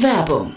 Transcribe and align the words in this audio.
Werbung 0.00 0.56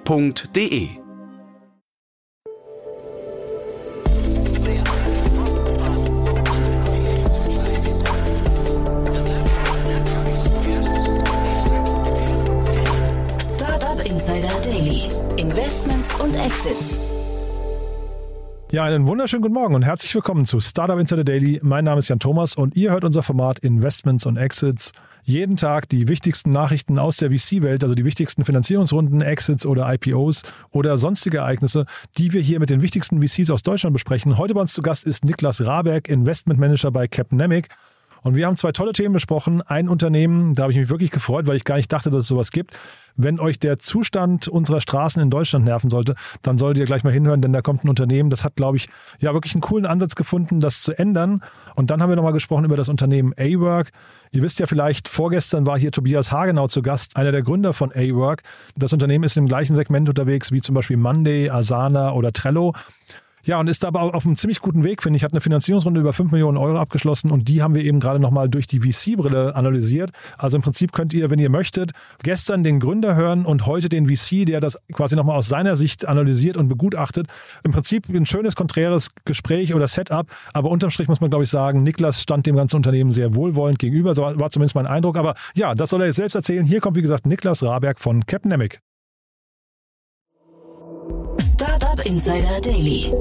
f.de. 0.05 0.89
Startup 13.55 14.05
Insider 14.05 14.49
Daily. 14.63 15.09
Investments 15.37 16.13
und 16.15 16.35
Exits. 16.35 16.99
Ja, 18.71 18.85
einen 18.85 19.05
wunderschönen 19.05 19.41
guten 19.41 19.53
Morgen 19.53 19.75
und 19.75 19.83
herzlich 19.83 20.15
willkommen 20.15 20.45
zu 20.45 20.61
Startup 20.61 20.99
Insider 20.99 21.23
Daily. 21.23 21.59
Mein 21.61 21.85
Name 21.85 21.99
ist 21.99 22.09
Jan 22.09 22.19
Thomas 22.19 22.55
und 22.55 22.75
ihr 22.75 22.91
hört 22.91 23.03
unser 23.03 23.21
Format 23.21 23.59
Investments 23.59 24.25
und 24.25 24.37
Exits. 24.37 24.93
Jeden 25.23 25.55
Tag 25.55 25.87
die 25.89 26.07
wichtigsten 26.07 26.51
Nachrichten 26.51 26.99
aus 26.99 27.17
der 27.17 27.31
VC-Welt, 27.31 27.83
also 27.83 27.95
die 27.95 28.05
wichtigsten 28.05 28.45
Finanzierungsrunden, 28.45 29.21
Exits 29.21 29.65
oder 29.65 29.91
IPOs 29.93 30.43
oder 30.71 30.97
sonstige 30.97 31.39
Ereignisse, 31.39 31.85
die 32.17 32.33
wir 32.33 32.41
hier 32.41 32.59
mit 32.59 32.69
den 32.69 32.81
wichtigsten 32.81 33.21
VCs 33.21 33.51
aus 33.51 33.63
Deutschland 33.63 33.93
besprechen. 33.93 34.37
Heute 34.37 34.53
bei 34.53 34.61
uns 34.61 34.73
zu 34.73 34.81
Gast 34.81 35.05
ist 35.05 35.25
Niklas 35.25 35.63
Raberg, 35.63 36.07
Investmentmanager 36.07 36.91
bei 36.91 37.07
Capnemic. 37.07 37.67
Und 38.23 38.35
wir 38.35 38.45
haben 38.45 38.55
zwei 38.55 38.71
tolle 38.71 38.93
Themen 38.93 39.13
besprochen. 39.13 39.61
Ein 39.63 39.89
Unternehmen, 39.89 40.53
da 40.53 40.63
habe 40.63 40.71
ich 40.71 40.77
mich 40.77 40.89
wirklich 40.89 41.11
gefreut, 41.11 41.47
weil 41.47 41.55
ich 41.55 41.63
gar 41.63 41.77
nicht 41.77 41.91
dachte, 41.91 42.11
dass 42.11 42.21
es 42.21 42.27
sowas 42.27 42.51
gibt. 42.51 42.77
Wenn 43.15 43.39
euch 43.39 43.59
der 43.59 43.79
Zustand 43.79 44.47
unserer 44.47 44.79
Straßen 44.79 45.21
in 45.21 45.29
Deutschland 45.29 45.65
nerven 45.65 45.89
sollte, 45.89 46.15
dann 46.41 46.57
solltet 46.57 46.79
ihr 46.79 46.85
gleich 46.85 47.03
mal 47.03 47.11
hinhören, 47.11 47.41
denn 47.41 47.51
da 47.51 47.61
kommt 47.61 47.83
ein 47.83 47.89
Unternehmen, 47.89 48.29
das 48.29 48.45
hat, 48.45 48.55
glaube 48.55 48.77
ich, 48.77 48.89
ja 49.19 49.33
wirklich 49.33 49.53
einen 49.53 49.61
coolen 49.61 49.85
Ansatz 49.85 50.15
gefunden, 50.15 50.61
das 50.61 50.81
zu 50.81 50.97
ändern. 50.97 51.41
Und 51.75 51.89
dann 51.89 52.01
haben 52.01 52.09
wir 52.09 52.15
nochmal 52.15 52.33
gesprochen 52.33 52.63
über 52.65 52.77
das 52.77 52.89
Unternehmen 52.89 53.33
A-Work. 53.37 53.91
Ihr 54.31 54.41
wisst 54.43 54.59
ja 54.59 54.67
vielleicht, 54.67 55.07
vorgestern 55.07 55.65
war 55.65 55.77
hier 55.77 55.91
Tobias 55.91 56.31
Hagenau 56.31 56.67
zu 56.67 56.81
Gast, 56.81 57.17
einer 57.17 57.31
der 57.31 57.41
Gründer 57.41 57.73
von 57.73 57.91
A-Work. 57.91 58.43
Das 58.75 58.93
Unternehmen 58.93 59.23
ist 59.23 59.35
im 59.35 59.47
gleichen 59.47 59.75
Segment 59.75 60.07
unterwegs 60.07 60.51
wie 60.51 60.61
zum 60.61 60.75
Beispiel 60.75 60.97
Monday, 60.97 61.49
Asana 61.49 62.13
oder 62.13 62.31
Trello. 62.31 62.73
Ja, 63.43 63.59
und 63.59 63.67
ist 63.67 63.83
aber 63.85 64.13
auf 64.13 64.25
einem 64.25 64.35
ziemlich 64.35 64.59
guten 64.59 64.83
Weg, 64.83 65.01
finde 65.01 65.17
ich. 65.17 65.23
Hat 65.23 65.33
eine 65.33 65.41
Finanzierungsrunde 65.41 65.99
über 65.99 66.13
5 66.13 66.31
Millionen 66.31 66.57
Euro 66.57 66.77
abgeschlossen 66.77 67.31
und 67.31 67.47
die 67.47 67.61
haben 67.61 67.75
wir 67.75 67.83
eben 67.83 67.99
gerade 67.99 68.19
nochmal 68.19 68.49
durch 68.49 68.67
die 68.67 68.79
VC-Brille 68.79 69.55
analysiert. 69.55 70.11
Also 70.37 70.57
im 70.57 70.63
Prinzip 70.63 70.91
könnt 70.91 71.13
ihr, 71.13 71.29
wenn 71.29 71.39
ihr 71.39 71.49
möchtet, 71.49 71.91
gestern 72.23 72.63
den 72.63 72.79
Gründer 72.79 73.15
hören 73.15 73.45
und 73.45 73.65
heute 73.65 73.89
den 73.89 74.07
VC, 74.07 74.45
der 74.45 74.59
das 74.59 74.77
quasi 74.93 75.15
nochmal 75.15 75.37
aus 75.37 75.47
seiner 75.47 75.75
Sicht 75.75 76.07
analysiert 76.07 76.57
und 76.57 76.67
begutachtet. 76.67 77.27
Im 77.63 77.71
Prinzip 77.71 78.07
ein 78.09 78.25
schönes, 78.25 78.55
konträres 78.55 79.09
Gespräch 79.25 79.73
oder 79.73 79.87
Setup, 79.87 80.27
aber 80.53 80.69
unterm 80.69 80.91
Strich 80.91 81.07
muss 81.07 81.21
man, 81.21 81.29
glaube 81.29 81.43
ich, 81.43 81.49
sagen, 81.49 81.83
Niklas 81.83 82.21
stand 82.21 82.45
dem 82.45 82.55
ganzen 82.55 82.75
Unternehmen 82.75 83.11
sehr 83.11 83.35
wohlwollend 83.35 83.79
gegenüber. 83.79 84.13
So 84.15 84.21
war 84.21 84.51
zumindest 84.51 84.75
mein 84.75 84.87
Eindruck. 84.87 85.17
Aber 85.17 85.35
ja, 85.55 85.75
das 85.75 85.89
soll 85.89 86.01
er 86.01 86.07
jetzt 86.07 86.17
selbst 86.17 86.35
erzählen. 86.35 86.65
Hier 86.65 86.79
kommt, 86.79 86.95
wie 86.95 87.01
gesagt, 87.01 87.25
Niklas 87.25 87.63
Raberg 87.63 87.99
von 87.99 88.25
Capnemic. 88.25 88.79
Startup 92.01 92.05
Insider 92.05 92.61
Daily. 92.61 93.13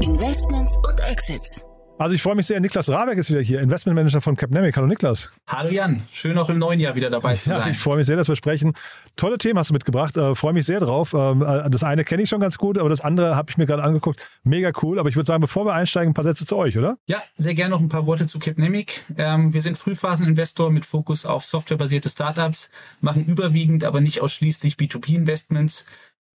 Investments 0.00 0.76
und 0.88 1.00
Exits. 1.00 1.62
Also 1.98 2.14
ich 2.14 2.22
freue 2.22 2.34
mich 2.34 2.46
sehr, 2.46 2.58
Niklas 2.58 2.88
Raberg 2.88 3.18
ist 3.18 3.30
wieder 3.30 3.40
hier, 3.40 3.60
Investmentmanager 3.60 4.20
von 4.20 4.34
Capnemic. 4.36 4.76
Hallo 4.76 4.86
Niklas. 4.86 5.30
Hallo 5.46 5.70
Jan, 5.70 6.02
schön 6.10 6.36
auch 6.38 6.48
im 6.48 6.58
neuen 6.58 6.80
Jahr 6.80 6.96
wieder 6.96 7.10
dabei 7.10 7.34
zu 7.34 7.50
ja, 7.50 7.56
sein. 7.56 7.72
Ich 7.72 7.78
freue 7.78 7.98
mich 7.98 8.06
sehr, 8.06 8.16
dass 8.16 8.28
wir 8.28 8.34
sprechen. 8.34 8.72
Tolle 9.16 9.38
Themen 9.38 9.58
hast 9.58 9.70
du 9.70 9.74
mitgebracht, 9.74 10.16
äh, 10.16 10.34
freue 10.34 10.52
mich 10.52 10.66
sehr 10.66 10.80
drauf. 10.80 11.14
Ähm, 11.14 11.42
äh, 11.42 11.68
das 11.70 11.84
eine 11.84 12.04
kenne 12.04 12.22
ich 12.22 12.28
schon 12.28 12.40
ganz 12.40 12.58
gut, 12.58 12.78
aber 12.78 12.88
das 12.88 13.02
andere 13.02 13.36
habe 13.36 13.50
ich 13.50 13.58
mir 13.58 13.66
gerade 13.66 13.84
angeguckt. 13.84 14.20
Mega 14.42 14.72
cool, 14.82 14.98
aber 14.98 15.10
ich 15.10 15.16
würde 15.16 15.26
sagen, 15.26 15.42
bevor 15.42 15.66
wir 15.66 15.74
einsteigen, 15.74 16.10
ein 16.10 16.14
paar 16.14 16.24
Sätze 16.24 16.46
zu 16.46 16.56
euch, 16.56 16.76
oder? 16.78 16.96
Ja, 17.06 17.22
sehr 17.36 17.54
gerne 17.54 17.70
noch 17.70 17.80
ein 17.80 17.88
paar 17.88 18.06
Worte 18.06 18.26
zu 18.26 18.38
Capnemic. 18.38 19.02
Ähm, 19.16 19.52
wir 19.52 19.62
sind 19.62 19.76
Frühphaseninvestor 19.76 20.70
mit 20.70 20.86
Fokus 20.86 21.26
auf 21.26 21.44
softwarebasierte 21.44 22.08
Startups, 22.08 22.70
machen 23.00 23.26
überwiegend, 23.26 23.84
aber 23.84 24.00
nicht 24.00 24.22
ausschließlich 24.22 24.74
B2B-Investments 24.74 25.84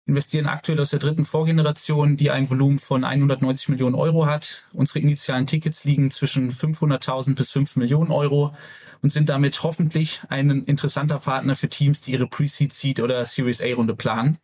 investieren 0.06 0.46
aktuell 0.46 0.80
aus 0.80 0.92
der 0.92 1.00
dritten 1.00 1.26
Vorgeneration, 1.26 2.16
die 2.16 2.30
ein 2.30 2.50
Volumen 2.50 2.78
von 2.78 3.04
190 3.04 3.70
Millionen 3.70 3.96
Euro 3.96 4.28
hat. 4.28 4.64
Unsere 4.74 5.00
initialen 5.00 5.48
Tickets 5.48 5.84
liegen 5.84 6.12
zwischen 6.12 6.52
500.000 6.52 7.36
bis 7.36 7.52
5 7.52 7.76
Millionen 7.78 8.12
Euro 8.12 8.54
und 9.02 9.12
sind 9.12 9.30
damit 9.30 9.64
hoffentlich 9.64 10.22
ein 10.30 10.64
interessanter 10.64 11.20
Partner 11.20 11.56
für 11.56 11.70
Teams, 11.70 12.02
die 12.02 12.12
ihre 12.12 12.28
Pre-Seed, 12.28 12.72
Seed 12.72 13.00
oder 13.00 13.26
Series 13.26 13.62
A 13.62 13.74
Runde 13.74 13.96
planen. 13.96 14.38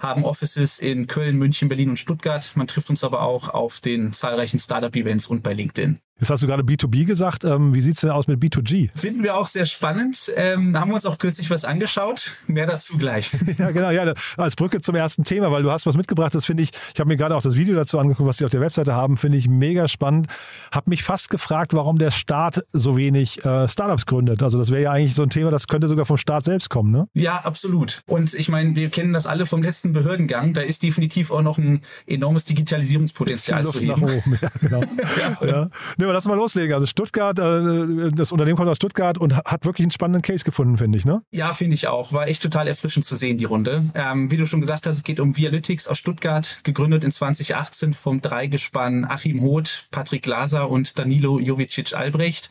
Haben 0.00 0.24
Offices 0.24 0.80
in 0.80 1.06
Köln, 1.06 1.38
München, 1.38 1.68
Berlin 1.68 1.90
und 1.90 1.98
Stuttgart. 1.98 2.50
Man 2.56 2.66
trifft 2.66 2.90
uns 2.90 3.04
aber 3.04 3.22
auch 3.22 3.48
auf 3.48 3.80
den 3.80 4.12
zahlreichen 4.12 4.58
Startup-Events 4.58 5.28
und 5.28 5.42
bei 5.44 5.54
LinkedIn. 5.54 6.00
Jetzt 6.20 6.30
hast 6.30 6.44
du 6.44 6.46
gerade 6.46 6.62
B2B 6.62 7.06
gesagt. 7.06 7.42
Ähm, 7.42 7.74
wie 7.74 7.80
sieht's 7.80 8.02
denn 8.02 8.10
aus 8.10 8.28
mit 8.28 8.40
B2G? 8.40 8.90
Finden 8.96 9.24
wir 9.24 9.36
auch 9.36 9.48
sehr 9.48 9.66
spannend. 9.66 10.32
Ähm, 10.36 10.78
haben 10.78 10.90
wir 10.90 10.94
uns 10.94 11.06
auch 11.06 11.18
kürzlich 11.18 11.50
was 11.50 11.64
angeschaut. 11.64 12.32
Mehr 12.46 12.66
dazu 12.66 12.96
gleich. 12.98 13.32
ja, 13.58 13.72
genau. 13.72 13.90
Ja, 13.90 14.14
als 14.36 14.54
Brücke 14.54 14.80
zum 14.80 14.94
ersten 14.94 15.24
Thema, 15.24 15.50
weil 15.50 15.64
du 15.64 15.72
hast 15.72 15.86
was 15.86 15.96
mitgebracht. 15.96 16.32
Das 16.32 16.46
finde 16.46 16.62
ich, 16.62 16.70
ich 16.94 17.00
habe 17.00 17.08
mir 17.08 17.16
gerade 17.16 17.34
auch 17.34 17.42
das 17.42 17.56
Video 17.56 17.74
dazu 17.74 17.98
angeguckt, 17.98 18.28
was 18.28 18.36
die 18.36 18.44
auf 18.44 18.50
der 18.50 18.60
Webseite 18.60 18.94
haben. 18.94 19.16
Finde 19.16 19.38
ich 19.38 19.48
mega 19.48 19.88
spannend. 19.88 20.28
Hab 20.70 20.86
mich 20.86 21.02
fast 21.02 21.30
gefragt, 21.30 21.74
warum 21.74 21.98
der 21.98 22.12
Staat 22.12 22.64
so 22.72 22.96
wenig 22.96 23.44
äh, 23.44 23.66
Startups 23.66 24.06
gründet. 24.06 24.40
Also 24.40 24.58
das 24.58 24.70
wäre 24.70 24.82
ja 24.82 24.92
eigentlich 24.92 25.16
so 25.16 25.24
ein 25.24 25.30
Thema, 25.30 25.50
das 25.50 25.66
könnte 25.66 25.88
sogar 25.88 26.06
vom 26.06 26.16
Staat 26.16 26.44
selbst 26.44 26.70
kommen, 26.70 26.92
ne? 26.92 27.08
Ja, 27.14 27.40
absolut. 27.40 28.02
Und 28.06 28.34
ich 28.34 28.48
meine, 28.48 28.76
wir 28.76 28.88
kennen 28.90 29.12
das 29.12 29.26
alle 29.26 29.46
vom 29.46 29.64
letzten 29.64 29.92
Behördengang. 29.92 30.54
Da 30.54 30.60
ist 30.60 30.84
definitiv 30.84 31.32
auch 31.32 31.42
noch 31.42 31.58
ein 31.58 31.80
enormes 32.06 32.44
Digitalisierungspotenzial 32.44 33.66
zu 33.66 33.80
heben. 33.80 34.00
Nach 34.00 34.02
oben. 34.02 34.38
Ja, 34.40 34.50
genau. 34.60 34.80
ja. 35.42 35.46
ja. 35.46 35.70
Nee, 36.04 36.08
aber 36.08 36.12
lass 36.16 36.26
mal 36.26 36.34
loslegen. 36.34 36.74
Also 36.74 36.84
Stuttgart, 36.84 37.38
äh, 37.38 38.10
das 38.14 38.30
Unternehmen 38.30 38.58
kommt 38.58 38.68
aus 38.68 38.76
Stuttgart 38.76 39.16
und 39.16 39.34
hat 39.36 39.64
wirklich 39.64 39.86
einen 39.86 39.90
spannenden 39.90 40.20
Case 40.20 40.44
gefunden, 40.44 40.76
finde 40.76 40.98
ich, 40.98 41.06
ne? 41.06 41.22
Ja, 41.32 41.54
finde 41.54 41.76
ich 41.76 41.88
auch. 41.88 42.12
War 42.12 42.28
echt 42.28 42.42
total 42.42 42.68
erfrischend 42.68 43.06
zu 43.06 43.16
sehen, 43.16 43.38
die 43.38 43.46
Runde. 43.46 43.86
Ähm, 43.94 44.30
wie 44.30 44.36
du 44.36 44.46
schon 44.46 44.60
gesagt 44.60 44.86
hast, 44.86 44.96
es 44.96 45.02
geht 45.02 45.18
um 45.18 45.34
Vialytics 45.34 45.88
aus 45.88 45.96
Stuttgart, 45.96 46.60
gegründet 46.62 47.04
in 47.04 47.10
2018 47.10 47.94
vom 47.94 48.20
Dreigespann 48.20 49.06
Achim 49.06 49.40
Hoth, 49.40 49.86
Patrick 49.90 50.24
Glaser 50.24 50.68
und 50.68 50.98
Danilo 50.98 51.40
Jovicic 51.40 51.94
Albrecht. 51.94 52.50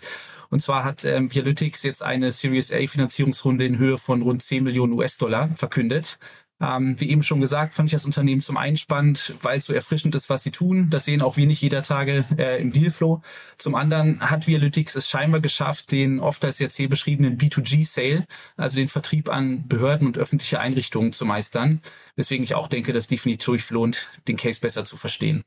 Und 0.50 0.60
zwar 0.60 0.84
hat 0.84 1.06
ähm, 1.06 1.32
Vialytics 1.32 1.84
jetzt 1.84 2.02
eine 2.02 2.32
Series 2.32 2.74
A 2.74 2.88
Finanzierungsrunde 2.88 3.66
in 3.66 3.78
Höhe 3.78 4.00
von 4.00 4.24
rund 4.24 4.42
10 4.42 4.64
Millionen 4.64 4.94
US-Dollar 4.94 5.50
verkündet. 5.56 6.18
Ähm, 6.62 7.00
wie 7.00 7.10
eben 7.10 7.24
schon 7.24 7.42
gesagt, 7.42 7.74
fand 7.74 7.88
ich 7.88 7.94
das 7.94 8.06
Unternehmen 8.06 8.40
zum 8.40 8.58
einen 8.58 8.78
spannend, 8.78 9.34
weil 9.42 9.58
es 9.58 9.66
so 9.66 9.74
erfrischend 9.74 10.16
ist, 10.16 10.30
was 10.30 10.44
sie 10.44 10.52
tun. 10.52 10.90
Das 10.90 11.06
sehen 11.06 11.22
auch 11.22 11.36
wir 11.36 11.46
nicht 11.46 11.62
jeder 11.62 11.84
Tage 11.84 12.26
äh, 12.38 12.62
im 12.62 12.72
Dealflow. 12.72 13.22
Zum 13.58 13.76
anderen 13.76 14.22
hat 14.22 14.48
Vialytics 14.48 14.96
es 14.96 15.10
scheinbar 15.10 15.42
geschafft, 15.42 15.92
den 15.92 16.20
oft 16.20 16.46
als 16.46 16.60
jetzt 16.60 16.78
hier 16.78 16.90
beschriebenen 16.90 17.38
B2G-Sale, 17.38 18.26
also 18.56 18.78
den 18.78 18.88
Vertrieb 18.88 19.30
an 19.30 19.68
Behörden 19.68 20.08
und 20.08 20.18
öffentliche 20.18 20.60
Einrichtungen 20.60 21.12
zu 21.12 21.26
meistern. 21.26 21.82
Weswegen 22.16 22.44
ich 22.44 22.56
auch 22.56 22.68
denke, 22.68 22.94
dass 22.94 23.08
definitiv 23.08 23.72
lohnt, 23.72 24.08
den 24.28 24.38
Case 24.38 24.62
besser 24.62 24.86
zu 24.86 24.96
verstehen. 24.96 25.44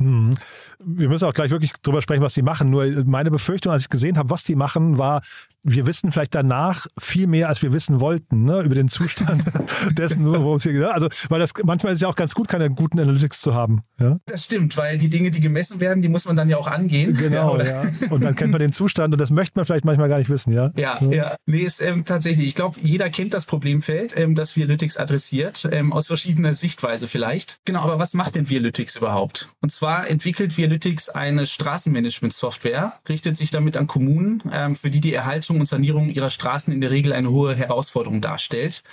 Hm. 0.00 0.34
Wir 0.78 1.08
müssen 1.08 1.26
auch 1.26 1.34
gleich 1.34 1.50
wirklich 1.50 1.72
drüber 1.72 2.00
sprechen, 2.00 2.22
was 2.22 2.32
die 2.32 2.42
machen. 2.42 2.70
Nur 2.70 2.86
meine 3.04 3.30
Befürchtung, 3.30 3.70
als 3.70 3.82
ich 3.82 3.90
gesehen 3.90 4.16
habe, 4.16 4.30
was 4.30 4.44
die 4.44 4.56
machen, 4.56 4.96
war, 4.96 5.22
wir 5.62 5.86
wissen 5.86 6.12
vielleicht 6.12 6.34
danach 6.34 6.86
viel 6.98 7.26
mehr, 7.26 7.48
als 7.48 7.62
wir 7.62 7.72
wissen 7.72 8.00
wollten, 8.00 8.44
ne, 8.44 8.62
über 8.62 8.74
den 8.74 8.88
Zustand 8.88 9.44
dessen, 9.98 10.24
worum 10.24 10.56
es 10.56 10.62
hier 10.62 10.72
geht. 10.72 10.84
Also, 10.84 11.08
weil 11.28 11.40
das 11.40 11.52
manchmal 11.64 11.92
ist 11.92 11.98
es 11.98 12.02
ja 12.02 12.08
auch 12.08 12.16
ganz 12.16 12.34
gut, 12.34 12.48
keine 12.48 12.70
guten 12.70 12.98
Analytics 12.98 13.40
zu 13.40 13.54
haben. 13.54 13.82
Ja? 13.98 14.18
Das 14.26 14.44
stimmt, 14.44 14.76
weil 14.76 14.98
die 14.98 15.08
Dinge, 15.08 15.30
die 15.30 15.40
gemessen 15.40 15.80
werden, 15.80 16.02
die 16.02 16.08
muss 16.08 16.24
man 16.24 16.36
dann 16.36 16.48
ja 16.48 16.56
auch 16.56 16.66
angehen. 16.66 17.14
Genau, 17.14 17.58
ja. 17.58 17.84
ja. 17.84 17.90
Und 18.10 18.24
dann 18.24 18.34
kennt 18.34 18.52
man 18.52 18.60
den 18.60 18.72
Zustand 18.72 19.14
und 19.14 19.20
das 19.20 19.30
möchte 19.30 19.52
man 19.56 19.64
vielleicht 19.64 19.84
manchmal 19.84 20.08
gar 20.08 20.18
nicht 20.18 20.30
wissen, 20.30 20.52
ja. 20.52 20.70
Ja, 20.76 20.98
ja. 21.02 21.10
ja. 21.10 21.36
Nee, 21.46 21.60
ist 21.60 21.82
ähm, 21.82 22.04
tatsächlich. 22.04 22.48
Ich 22.48 22.54
glaube, 22.54 22.78
jeder 22.80 23.10
kennt 23.10 23.34
das 23.34 23.46
Problemfeld, 23.46 24.16
ähm, 24.16 24.34
das 24.34 24.56
Vialytics 24.56 24.96
adressiert, 24.96 25.68
ähm, 25.70 25.92
aus 25.92 26.06
verschiedener 26.06 26.54
Sichtweise 26.54 27.06
vielleicht. 27.08 27.58
Genau, 27.64 27.82
aber 27.82 27.98
was 27.98 28.14
macht 28.14 28.34
denn 28.34 28.48
Vialytics 28.48 28.96
überhaupt? 28.96 29.50
Und 29.60 29.70
zwar 29.70 30.08
entwickelt 30.08 30.56
Vialytics 30.56 31.08
eine 31.10 31.46
Straßenmanagement-Software, 31.46 32.94
richtet 33.08 33.36
sich 33.36 33.50
damit 33.50 33.76
an 33.76 33.86
Kommunen, 33.86 34.42
ähm, 34.52 34.74
für 34.74 34.90
die 34.90 35.00
die 35.00 35.12
Erhaltung 35.12 35.49
Wartung 35.50 35.60
und 35.60 35.66
Sanierung 35.66 36.10
ihrer 36.10 36.30
Straßen 36.30 36.72
in 36.72 36.80
der 36.80 36.92
Regel 36.92 37.12
eine 37.12 37.30
hohe 37.30 37.56
Herausforderung 37.56 38.20
darstellt. 38.20 38.84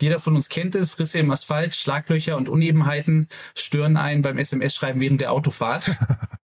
Jeder 0.00 0.18
von 0.18 0.34
uns 0.34 0.48
kennt 0.48 0.74
es, 0.74 0.98
Risse 0.98 1.20
im 1.20 1.30
Asphalt, 1.30 1.76
Schlaglöcher 1.76 2.36
und 2.36 2.48
Unebenheiten 2.48 3.28
stören 3.54 3.96
einen 3.96 4.22
beim 4.22 4.38
SMS-Schreiben 4.38 5.00
während 5.00 5.20
der 5.20 5.30
Autofahrt. 5.30 5.92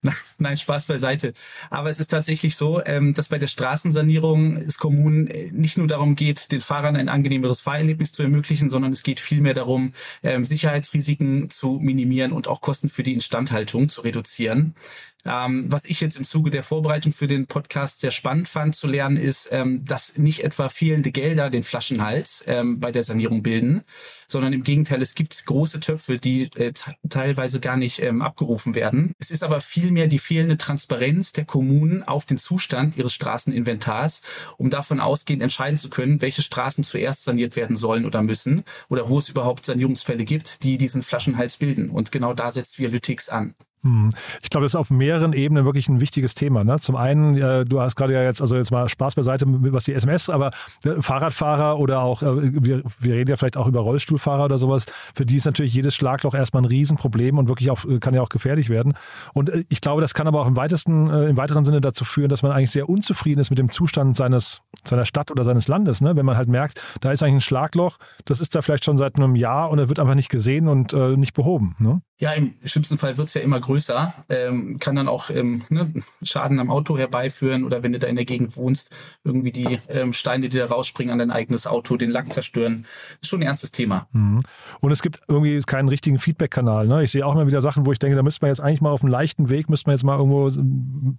Nein, 0.39 0.57
Spaß 0.57 0.87
beiseite. 0.87 1.33
Aber 1.71 1.89
es 1.89 2.01
ist 2.01 2.09
tatsächlich 2.09 2.57
so, 2.57 2.85
ähm, 2.85 3.15
dass 3.15 3.29
bei 3.29 3.39
der 3.39 3.47
Straßensanierung 3.47 4.57
es 4.57 4.79
Kommunen 4.79 5.29
äh, 5.29 5.53
nicht 5.53 5.79
nur 5.79 5.87
darum 5.87 6.17
geht, 6.17 6.51
den 6.51 6.61
Fahrern 6.61 6.97
ein 6.97 7.09
angenehmeres 7.09 7.61
Fahrerlebnis 7.61 8.13
zu 8.13 8.25
ermöglichen, 8.25 8.69
sondern 8.69 8.93
es 8.93 9.05
geht 9.05 9.21
vielmehr 9.21 9.55
darum, 9.55 9.93
ähm, 10.25 10.45
Sicherheitsrisiken 10.45 11.49
zu 11.49 11.79
minimieren 11.81 12.33
und 12.33 12.49
auch 12.49 12.61
Kosten 12.61 12.89
für 12.89 13.05
die 13.05 13.15
Instandhaltung 13.15 13.89
zu 13.89 14.01
reduzieren. 14.01 14.75
Ähm, 15.27 15.67
was 15.71 15.85
ich 15.85 16.01
jetzt 16.01 16.17
im 16.17 16.25
Zuge 16.25 16.51
der 16.51 16.63
Vorbereitung 16.63 17.13
für 17.13 17.27
den 17.27 17.47
Podcast 17.47 18.01
sehr 18.01 18.11
spannend 18.11 18.49
fand 18.49 18.75
zu 18.75 18.87
lernen, 18.87 19.17
ist, 19.17 19.49
ähm, 19.53 19.85
dass 19.85 20.19
nicht 20.19 20.45
etwa 20.45 20.69
fehlende 20.69 21.11
Gelder 21.11 21.51
den 21.51 21.63
Flaschenhals 21.63 22.45
ähm, 22.47 22.81
bei 22.81 22.93
der 22.93 23.03
Sanierung 23.03 23.43
bilden, 23.43 23.83
sondern 24.29 24.53
im 24.53 24.63
Gegenteil, 24.63 25.03
es 25.03 25.15
gibt 25.15 25.47
große 25.47 25.81
Töpfe, 25.81 26.19
die 26.19 26.51
äh, 26.57 26.73
teilweise 27.09 27.61
gar 27.61 27.77
nicht 27.77 28.03
ähm, 28.03 28.23
abgerufen 28.23 28.75
werden. 28.75 29.13
Es 29.19 29.31
ist 29.31 29.43
aber 29.43 29.61
vielmehr 29.61 30.07
die 30.07 30.19
fehlende 30.19 30.59
Transparenz 30.59 31.33
der 31.33 31.45
Kommunen 31.45 32.03
auf 32.03 32.25
den 32.25 32.39
Zustand 32.39 32.97
ihres 32.97 33.13
Straßeninventars, 33.15 34.23
um 34.57 34.71
davon 34.71 35.01
ausgehend 35.01 35.43
entscheiden 35.43 35.79
zu 35.79 35.91
können, 35.91 36.21
welche 36.23 36.43
Straßen 36.43 36.85
zuerst 36.85 37.25
saniert 37.25 37.57
werden 37.57 37.77
sollen 37.77 38.05
oder 38.05 38.23
müssen 38.23 38.65
oder 38.89 39.09
wo 39.09 39.19
es 39.19 39.29
überhaupt 39.29 39.65
Sanierungsfälle 39.65 40.25
gibt, 40.25 40.63
die 40.63 40.79
diesen 40.79 41.03
Flaschenhals 41.03 41.57
bilden. 41.57 41.91
Und 41.91 42.13
genau 42.13 42.35
da 42.35 42.53
setzt 42.53 42.79
Vialytics 42.79 43.29
an. 43.29 43.55
Hm. 43.87 44.11
Ich 44.43 44.51
glaube, 44.51 44.65
das 44.65 44.73
ist 44.73 44.77
auf 44.77 44.91
mehreren 44.91 45.33
Ebenen 45.33 45.65
wirklich 45.65 45.89
ein 45.89 46.01
wichtiges 46.01 46.35
Thema. 46.35 46.65
Ne? 46.65 46.81
Zum 46.81 46.97
einen, 46.97 47.37
äh, 47.37 47.65
du 47.65 47.81
hast 47.81 47.95
gerade 47.95 48.13
ja 48.13 48.23
jetzt, 48.23 48.43
also 48.43 48.57
jetzt 48.57 48.73
mal 48.73 48.89
Spaß 48.89 49.15
beiseite, 49.15 49.47
was 49.47 49.85
die 49.85 49.95
SMS, 49.95 50.29
aber 50.29 50.51
äh, 50.85 51.01
Fahrradfahrer 51.01 51.79
oder 51.79 52.01
auch, 52.01 52.23
äh, 52.23 52.65
wir, 52.65 52.83
wir 52.99 53.15
reden 53.15 53.31
ja 53.31 53.37
vielleicht 53.37 53.57
auch 53.57 53.69
über 53.69 53.81
Rollstuhlfahrer 53.81 54.47
oder 54.47 54.59
sowas, 54.59 54.87
für 55.15 55.25
die 55.25 55.37
ist 55.37 55.45
natürlich 55.45 55.73
jedes 55.73 55.95
Schlagloch 55.95 56.35
erstmal 56.35 56.65
ein 56.65 56.67
Riesenproblem 56.67 57.39
und 57.39 57.49
wirklich 57.49 57.71
auch, 57.71 57.85
kann 58.01 58.13
ja 58.13 58.23
auch 58.23 58.29
gefährlich 58.29 58.69
werden. 58.69 58.95
Und 59.35 59.51
äh, 59.51 59.65
ich 59.69 59.81
glaube, 59.81 60.01
das 60.01 60.15
kann 60.15 60.27
aber 60.27 60.41
auch 60.43 60.49
im 60.49 60.57
weitesten, 60.57 61.09
äh, 61.09 61.29
im 61.29 61.37
weiteren 61.37 61.65
Sinne 61.65 61.81
dazu 61.81 62.05
führen, 62.05 62.29
dass 62.29 62.43
man 62.43 62.51
eigentlich 62.51 62.73
sehr 62.73 62.89
unzufrieden 62.89 63.41
ist 63.41 63.51
mit 63.51 63.61
dem 63.61 63.71
Zustand 63.71 64.17
seines, 64.17 64.63
seiner 64.85 65.05
Stadt 65.05 65.31
oder 65.31 65.45
seines 65.45 65.69
Landes. 65.69 66.01
Ne? 66.01 66.17
Wenn 66.17 66.27
man 66.27 66.37
halt 66.37 66.49
merkt, 66.49 66.81
da 67.01 67.13
ist 67.13 67.23
eigentlich 67.23 67.37
ein 67.37 67.41
Schlagloch, 67.43 67.99
das 68.25 68.41
ist 68.41 68.57
da 68.57 68.63
vielleicht 68.63 68.85
schon 68.85 68.99
seit 68.99 69.17
einem 69.17 69.37
Jahr 69.37 69.71
und 69.71 69.79
er 69.79 69.89
wird 69.89 70.01
einfach 70.01 70.17
nicht 70.17 70.29
gesehen 70.29 70.67
und 70.67 70.93
äh, 70.93 71.17
nicht 71.17 71.35
behoben. 71.35 71.77
Ne? 71.79 72.01
Ja, 72.19 72.33
im 72.33 72.55
schlimmsten 72.65 72.97
Fall 72.97 73.19
wird's 73.19 73.35
ja 73.35 73.43
immer 73.43 73.61
größer, 73.61 74.15
ähm, 74.31 74.79
kann 74.79 74.97
dann 74.97 75.07
auch 75.07 75.29
ähm, 75.29 75.65
ne, 75.69 75.93
Schaden 76.23 76.59
am 76.61 76.71
Auto 76.71 76.97
herbeiführen 76.97 77.63
oder 77.63 77.83
wenn 77.83 77.93
du 77.93 77.99
da 77.99 78.07
in 78.07 78.17
der 78.17 78.25
Gegend 78.25 78.57
wohnst, 78.57 78.91
irgendwie 79.23 79.53
die 79.53 79.79
ähm, 79.91 80.15
Steine, 80.15 80.49
die 80.49 80.57
da 80.57 80.65
rausspringen 80.65 81.13
an 81.13 81.19
dein 81.19 81.31
eigenes 81.31 81.67
Auto, 81.67 81.99
den 81.99 82.09
Lack 82.09 82.33
zerstören. 82.33 82.87
Ist 83.21 83.29
schon 83.29 83.41
ein 83.41 83.47
ernstes 83.47 83.71
Thema. 83.71 84.09
Mhm. 84.13 84.41
Und 84.81 84.93
es 84.93 85.03
gibt 85.03 85.21
irgendwie 85.29 85.61
keinen 85.61 85.91
richtigen 85.91 86.19
Feedback-Kanal. 86.19 86.87
Ne? 86.87 87.05
Ich 87.05 87.11
sehe 87.11 87.27
auch 87.27 87.35
immer 87.35 87.47
wieder 87.47 87.61
Sachen, 87.61 87.85
wo 87.85 87.93
ich 87.93 87.99
denke, 87.99 88.17
da 88.17 88.23
müsste 88.23 88.45
man 88.45 88.51
jetzt 88.51 88.61
eigentlich 88.61 88.81
mal 88.81 88.93
auf 88.93 89.03
einem 89.03 89.13
leichten 89.13 89.51
Weg, 89.51 89.69
müsste 89.69 89.91
man 89.91 89.97
jetzt 89.97 90.05
mal 90.05 90.17
irgendwo 90.17 90.51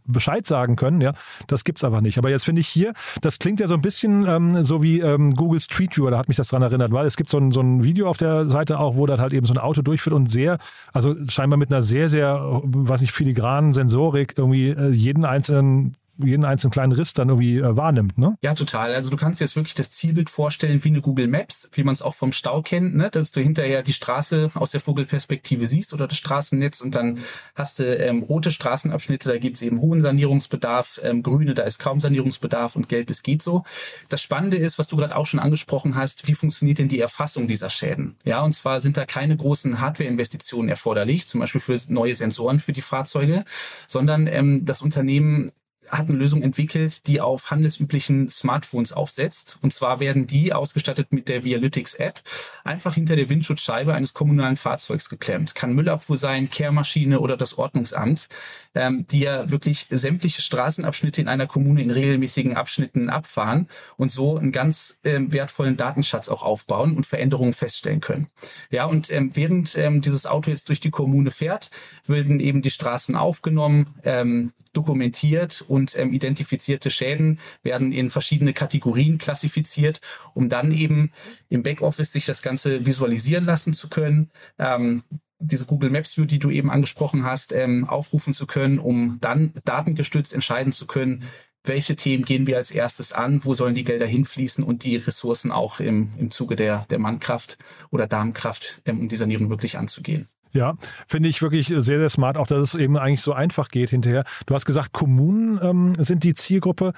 Bescheid 0.05 0.47
sagen 0.47 0.77
können. 0.77 1.01
Ja, 1.01 1.13
Das 1.45 1.63
gibt's 1.63 1.83
einfach 1.83 2.01
nicht. 2.01 2.17
Aber 2.17 2.31
jetzt 2.31 2.45
finde 2.45 2.61
ich 2.61 2.67
hier, 2.67 2.93
das 3.21 3.37
klingt 3.37 3.59
ja 3.59 3.67
so 3.67 3.75
ein 3.75 3.83
bisschen 3.83 4.27
ähm, 4.27 4.63
so 4.63 4.81
wie 4.81 4.99
ähm, 5.01 5.35
Google 5.35 5.59
Street 5.59 5.95
View, 5.95 6.09
da 6.09 6.17
hat 6.17 6.27
mich 6.27 6.37
das 6.37 6.47
dran 6.47 6.63
erinnert, 6.63 6.91
weil 6.91 7.05
es 7.05 7.17
gibt 7.17 7.29
so 7.29 7.37
ein, 7.37 7.51
so 7.51 7.61
ein 7.61 7.83
Video 7.83 8.09
auf 8.09 8.17
der 8.17 8.45
Seite 8.45 8.79
auch, 8.79 8.95
wo 8.95 9.05
das 9.05 9.19
halt 9.19 9.33
eben 9.33 9.45
so 9.45 9.53
ein 9.53 9.59
Auto 9.59 9.83
durchführt 9.83 10.15
und 10.15 10.31
sehr 10.31 10.57
also 10.93 11.15
scheinbar 11.27 11.57
mit 11.57 11.71
einer 11.71 11.81
sehr, 11.81 12.09
sehr, 12.09 12.39
was 12.63 13.01
nicht, 13.01 13.11
filigranen 13.11 13.73
Sensorik 13.73 14.35
irgendwie 14.37 14.69
äh, 14.69 14.89
jeden 14.89 15.25
einzelnen 15.25 15.95
jeden 16.23 16.45
einzelnen 16.45 16.71
kleinen 16.71 16.91
Riss 16.91 17.13
dann 17.13 17.29
irgendwie 17.29 17.57
äh, 17.57 17.77
wahrnimmt, 17.77 18.17
ne? 18.17 18.37
Ja, 18.41 18.53
total. 18.55 18.93
Also 18.93 19.09
du 19.09 19.17
kannst 19.17 19.39
dir 19.39 19.45
jetzt 19.45 19.55
wirklich 19.55 19.75
das 19.75 19.91
Zielbild 19.91 20.29
vorstellen 20.29 20.83
wie 20.83 20.89
eine 20.89 21.01
Google 21.01 21.27
Maps, 21.27 21.69
wie 21.73 21.83
man 21.83 21.93
es 21.93 22.01
auch 22.01 22.15
vom 22.15 22.31
Stau 22.31 22.61
kennt, 22.61 22.95
ne? 22.95 23.09
dass 23.09 23.31
du 23.31 23.41
hinterher 23.41 23.83
die 23.83 23.93
Straße 23.93 24.51
aus 24.53 24.71
der 24.71 24.81
Vogelperspektive 24.81 25.67
siehst 25.67 25.93
oder 25.93 26.07
das 26.07 26.17
Straßennetz 26.17 26.81
und 26.81 26.95
dann 26.95 27.19
hast 27.55 27.79
du 27.79 27.95
ähm, 27.95 28.23
rote 28.23 28.51
Straßenabschnitte, 28.51 29.29
da 29.29 29.37
gibt 29.37 29.57
es 29.57 29.61
eben 29.61 29.79
hohen 29.79 30.01
Sanierungsbedarf, 30.01 30.99
ähm, 31.03 31.23
grüne, 31.23 31.53
da 31.53 31.63
ist 31.63 31.79
kaum 31.79 31.99
Sanierungsbedarf 31.99 32.75
und 32.75 32.89
gelb, 32.89 33.09
es 33.09 33.23
geht 33.23 33.41
so. 33.41 33.63
Das 34.09 34.21
Spannende 34.21 34.57
ist, 34.57 34.79
was 34.79 34.87
du 34.87 34.97
gerade 34.97 35.15
auch 35.15 35.25
schon 35.25 35.39
angesprochen 35.39 35.95
hast, 35.95 36.27
wie 36.27 36.35
funktioniert 36.35 36.79
denn 36.79 36.89
die 36.89 36.99
Erfassung 36.99 37.47
dieser 37.47 37.69
Schäden? 37.69 38.15
Ja, 38.23 38.41
und 38.41 38.53
zwar 38.53 38.81
sind 38.81 38.97
da 38.97 39.05
keine 39.05 39.37
großen 39.37 39.79
Hardware-Investitionen 39.79 40.69
erforderlich, 40.69 41.27
zum 41.27 41.41
Beispiel 41.41 41.61
für 41.61 41.77
neue 41.89 42.15
Sensoren 42.15 42.59
für 42.59 42.73
die 42.73 42.81
Fahrzeuge, 42.81 43.43
sondern 43.87 44.27
ähm, 44.27 44.65
das 44.65 44.81
Unternehmen 44.81 45.51
hat 45.89 46.09
eine 46.09 46.17
Lösung 46.17 46.41
entwickelt, 46.41 47.07
die 47.07 47.21
auf 47.21 47.51
handelsüblichen 47.51 48.29
Smartphones 48.29 48.93
aufsetzt. 48.93 49.59
Und 49.61 49.73
zwar 49.73 49.99
werden 49.99 50.27
die 50.27 50.53
ausgestattet 50.53 51.11
mit 51.11 51.27
der 51.27 51.43
Vialytics 51.43 51.95
App 51.95 52.21
einfach 52.63 52.95
hinter 52.95 53.15
der 53.15 53.29
Windschutzscheibe 53.29 53.93
eines 53.93 54.13
kommunalen 54.13 54.57
Fahrzeugs 54.57 55.09
geklemmt. 55.09 55.55
Kann 55.55 55.73
Müllabfuhr 55.73 56.17
sein, 56.17 56.49
Kehrmaschine 56.49 57.19
oder 57.19 57.37
das 57.37 57.57
Ordnungsamt, 57.57 58.27
ähm, 58.75 59.05
die 59.09 59.21
ja 59.21 59.49
wirklich 59.49 59.87
sämtliche 59.89 60.41
Straßenabschnitte 60.41 61.21
in 61.21 61.27
einer 61.27 61.47
Kommune 61.47 61.81
in 61.81 61.91
regelmäßigen 61.91 62.55
Abschnitten 62.55 63.09
abfahren 63.09 63.67
und 63.97 64.11
so 64.11 64.37
einen 64.37 64.51
ganz 64.51 64.97
ähm, 65.03 65.31
wertvollen 65.31 65.77
Datenschatz 65.77 66.29
auch 66.29 66.43
aufbauen 66.43 66.95
und 66.95 67.05
Veränderungen 67.05 67.53
feststellen 67.53 68.01
können. 68.01 68.27
Ja, 68.69 68.85
und 68.85 69.11
ähm, 69.11 69.31
während 69.33 69.77
ähm, 69.77 70.01
dieses 70.01 70.25
Auto 70.25 70.51
jetzt 70.51 70.69
durch 70.69 70.79
die 70.79 70.91
Kommune 70.91 71.31
fährt, 71.31 71.69
werden 72.05 72.39
eben 72.39 72.61
die 72.61 72.71
Straßen 72.71 73.15
aufgenommen, 73.15 73.87
ähm, 74.03 74.51
dokumentiert 74.73 75.63
und 75.67 75.76
ähm, 75.97 76.13
identifizierte 76.13 76.89
Schäden 76.89 77.39
werden 77.63 77.91
in 77.91 78.09
verschiedene 78.09 78.53
Kategorien 78.53 79.17
klassifiziert, 79.17 80.01
um 80.33 80.49
dann 80.49 80.71
eben 80.71 81.11
im 81.49 81.63
Backoffice 81.63 82.11
sich 82.11 82.25
das 82.25 82.41
Ganze 82.41 82.85
visualisieren 82.85 83.45
lassen 83.45 83.73
zu 83.73 83.89
können. 83.89 84.31
Ähm, 84.57 85.03
diese 85.39 85.65
Google 85.65 85.91
Maps 85.91 86.17
View, 86.17 86.25
die 86.25 86.39
du 86.39 86.49
eben 86.49 86.71
angesprochen 86.71 87.23
hast, 87.23 87.51
ähm, 87.51 87.87
aufrufen 87.87 88.33
zu 88.33 88.47
können, 88.47 88.79
um 88.79 89.19
dann 89.21 89.53
datengestützt 89.65 90.33
entscheiden 90.33 90.73
zu 90.73 90.87
können, 90.87 91.23
welche 91.63 91.95
Themen 91.95 92.23
gehen 92.23 92.47
wir 92.47 92.57
als 92.57 92.71
erstes 92.71 93.11
an, 93.11 93.43
wo 93.43 93.53
sollen 93.53 93.75
die 93.75 93.83
Gelder 93.83 94.07
hinfließen 94.07 94.63
und 94.63 94.83
die 94.83 94.95
Ressourcen 94.95 95.51
auch 95.51 95.79
im, 95.79 96.13
im 96.17 96.31
Zuge 96.31 96.55
der, 96.55 96.85
der 96.89 96.99
Mannkraft 96.99 97.57
oder 97.91 98.07
Darmkraft, 98.07 98.81
ähm, 98.85 98.99
um 99.01 99.09
die 99.09 99.15
Sanierung 99.15 99.49
wirklich 99.49 99.77
anzugehen. 99.77 100.27
Ja, 100.53 100.75
finde 101.07 101.29
ich 101.29 101.41
wirklich 101.41 101.67
sehr, 101.67 101.81
sehr 101.81 102.09
smart, 102.09 102.37
auch 102.37 102.47
dass 102.47 102.59
es 102.59 102.75
eben 102.75 102.97
eigentlich 102.97 103.21
so 103.21 103.33
einfach 103.33 103.69
geht 103.69 103.89
hinterher. 103.89 104.23
Du 104.45 104.53
hast 104.55 104.65
gesagt, 104.65 104.93
Kommunen 104.93 105.59
ähm, 105.61 105.93
sind 106.03 106.23
die 106.23 106.33
Zielgruppe. 106.33 106.93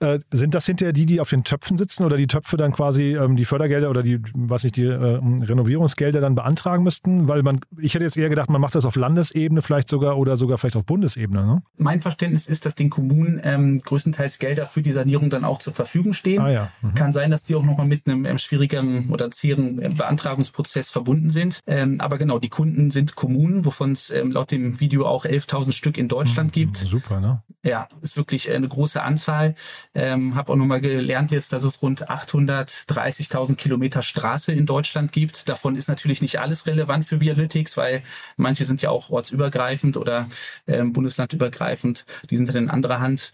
Äh, 0.00 0.20
sind 0.32 0.54
das 0.54 0.66
hinterher 0.66 0.92
die, 0.92 1.06
die 1.06 1.20
auf 1.20 1.30
den 1.30 1.42
Töpfen 1.42 1.76
sitzen 1.76 2.04
oder 2.04 2.16
die 2.16 2.28
Töpfe 2.28 2.56
dann 2.56 2.72
quasi 2.72 3.16
ähm, 3.16 3.34
die 3.34 3.44
Fördergelder 3.44 3.90
oder 3.90 4.04
die, 4.04 4.20
was 4.34 4.62
nicht, 4.62 4.76
die 4.76 4.84
äh, 4.84 4.94
Renovierungsgelder 4.94 6.20
dann 6.20 6.36
beantragen 6.36 6.84
müssten? 6.84 7.26
Weil 7.26 7.42
man, 7.42 7.60
ich 7.80 7.94
hätte 7.94 8.04
jetzt 8.04 8.16
eher 8.16 8.28
gedacht, 8.28 8.48
man 8.48 8.60
macht 8.60 8.76
das 8.76 8.84
auf 8.84 8.94
Landesebene 8.94 9.60
vielleicht 9.60 9.88
sogar 9.88 10.16
oder 10.16 10.36
sogar 10.36 10.56
vielleicht 10.58 10.76
auf 10.76 10.84
Bundesebene. 10.84 11.44
Ne? 11.44 11.62
Mein 11.78 12.00
Verständnis 12.00 12.46
ist, 12.46 12.64
dass 12.64 12.76
den 12.76 12.90
Kommunen 12.90 13.40
ähm, 13.42 13.80
größtenteils 13.80 14.38
Gelder 14.38 14.66
für 14.66 14.82
die 14.82 14.92
Sanierung 14.92 15.30
dann 15.30 15.44
auch 15.44 15.58
zur 15.58 15.72
Verfügung 15.72 16.12
stehen. 16.12 16.42
Ah, 16.42 16.50
ja. 16.50 16.72
mhm. 16.80 16.94
Kann 16.94 17.12
sein, 17.12 17.32
dass 17.32 17.42
die 17.42 17.56
auch 17.56 17.64
nochmal 17.64 17.86
mit 17.86 18.06
einem 18.06 18.24
ähm, 18.24 18.38
schwierigeren 18.38 19.10
oder 19.10 19.32
zäheren 19.32 19.82
äh, 19.82 19.88
Beantragungsprozess 19.88 20.90
verbunden 20.90 21.30
sind. 21.30 21.58
Ähm, 21.66 22.00
aber 22.00 22.18
genau, 22.18 22.38
die 22.38 22.50
Kunden 22.50 22.92
sind 22.92 23.16
Kommunen, 23.16 23.64
wovon 23.64 23.92
es 23.92 24.10
ähm, 24.10 24.30
laut 24.30 24.52
dem 24.52 24.78
Video 24.78 25.06
auch 25.06 25.24
11.000 25.24 25.72
Stück 25.72 25.98
in 25.98 26.06
Deutschland 26.06 26.50
mhm. 26.50 26.52
gibt. 26.52 26.76
Super, 26.76 27.20
ne? 27.20 27.42
Ja, 27.64 27.88
ist 28.02 28.16
wirklich 28.16 28.50
eine 28.50 28.68
große 28.68 29.02
Anzahl. 29.02 29.56
Ähm, 29.92 30.36
habe 30.36 30.52
auch 30.52 30.56
nochmal 30.56 30.80
gelernt 30.80 31.32
jetzt, 31.32 31.52
dass 31.52 31.64
es 31.64 31.82
rund 31.82 32.08
830.000 32.08 33.56
Kilometer 33.56 34.02
Straße 34.02 34.52
in 34.52 34.64
Deutschland 34.64 35.10
gibt. 35.10 35.48
Davon 35.48 35.74
ist 35.74 35.88
natürlich 35.88 36.22
nicht 36.22 36.38
alles 36.38 36.66
relevant 36.66 37.04
für 37.04 37.20
Vialytics, 37.20 37.76
weil 37.76 38.02
manche 38.36 38.64
sind 38.64 38.80
ja 38.82 38.90
auch 38.90 39.10
ortsübergreifend 39.10 39.96
oder 39.96 40.28
ähm, 40.68 40.92
bundeslandübergreifend. 40.92 42.06
Die 42.30 42.36
sind 42.36 42.48
dann 42.48 42.56
in 42.56 42.70
anderer 42.70 43.00
Hand. 43.00 43.32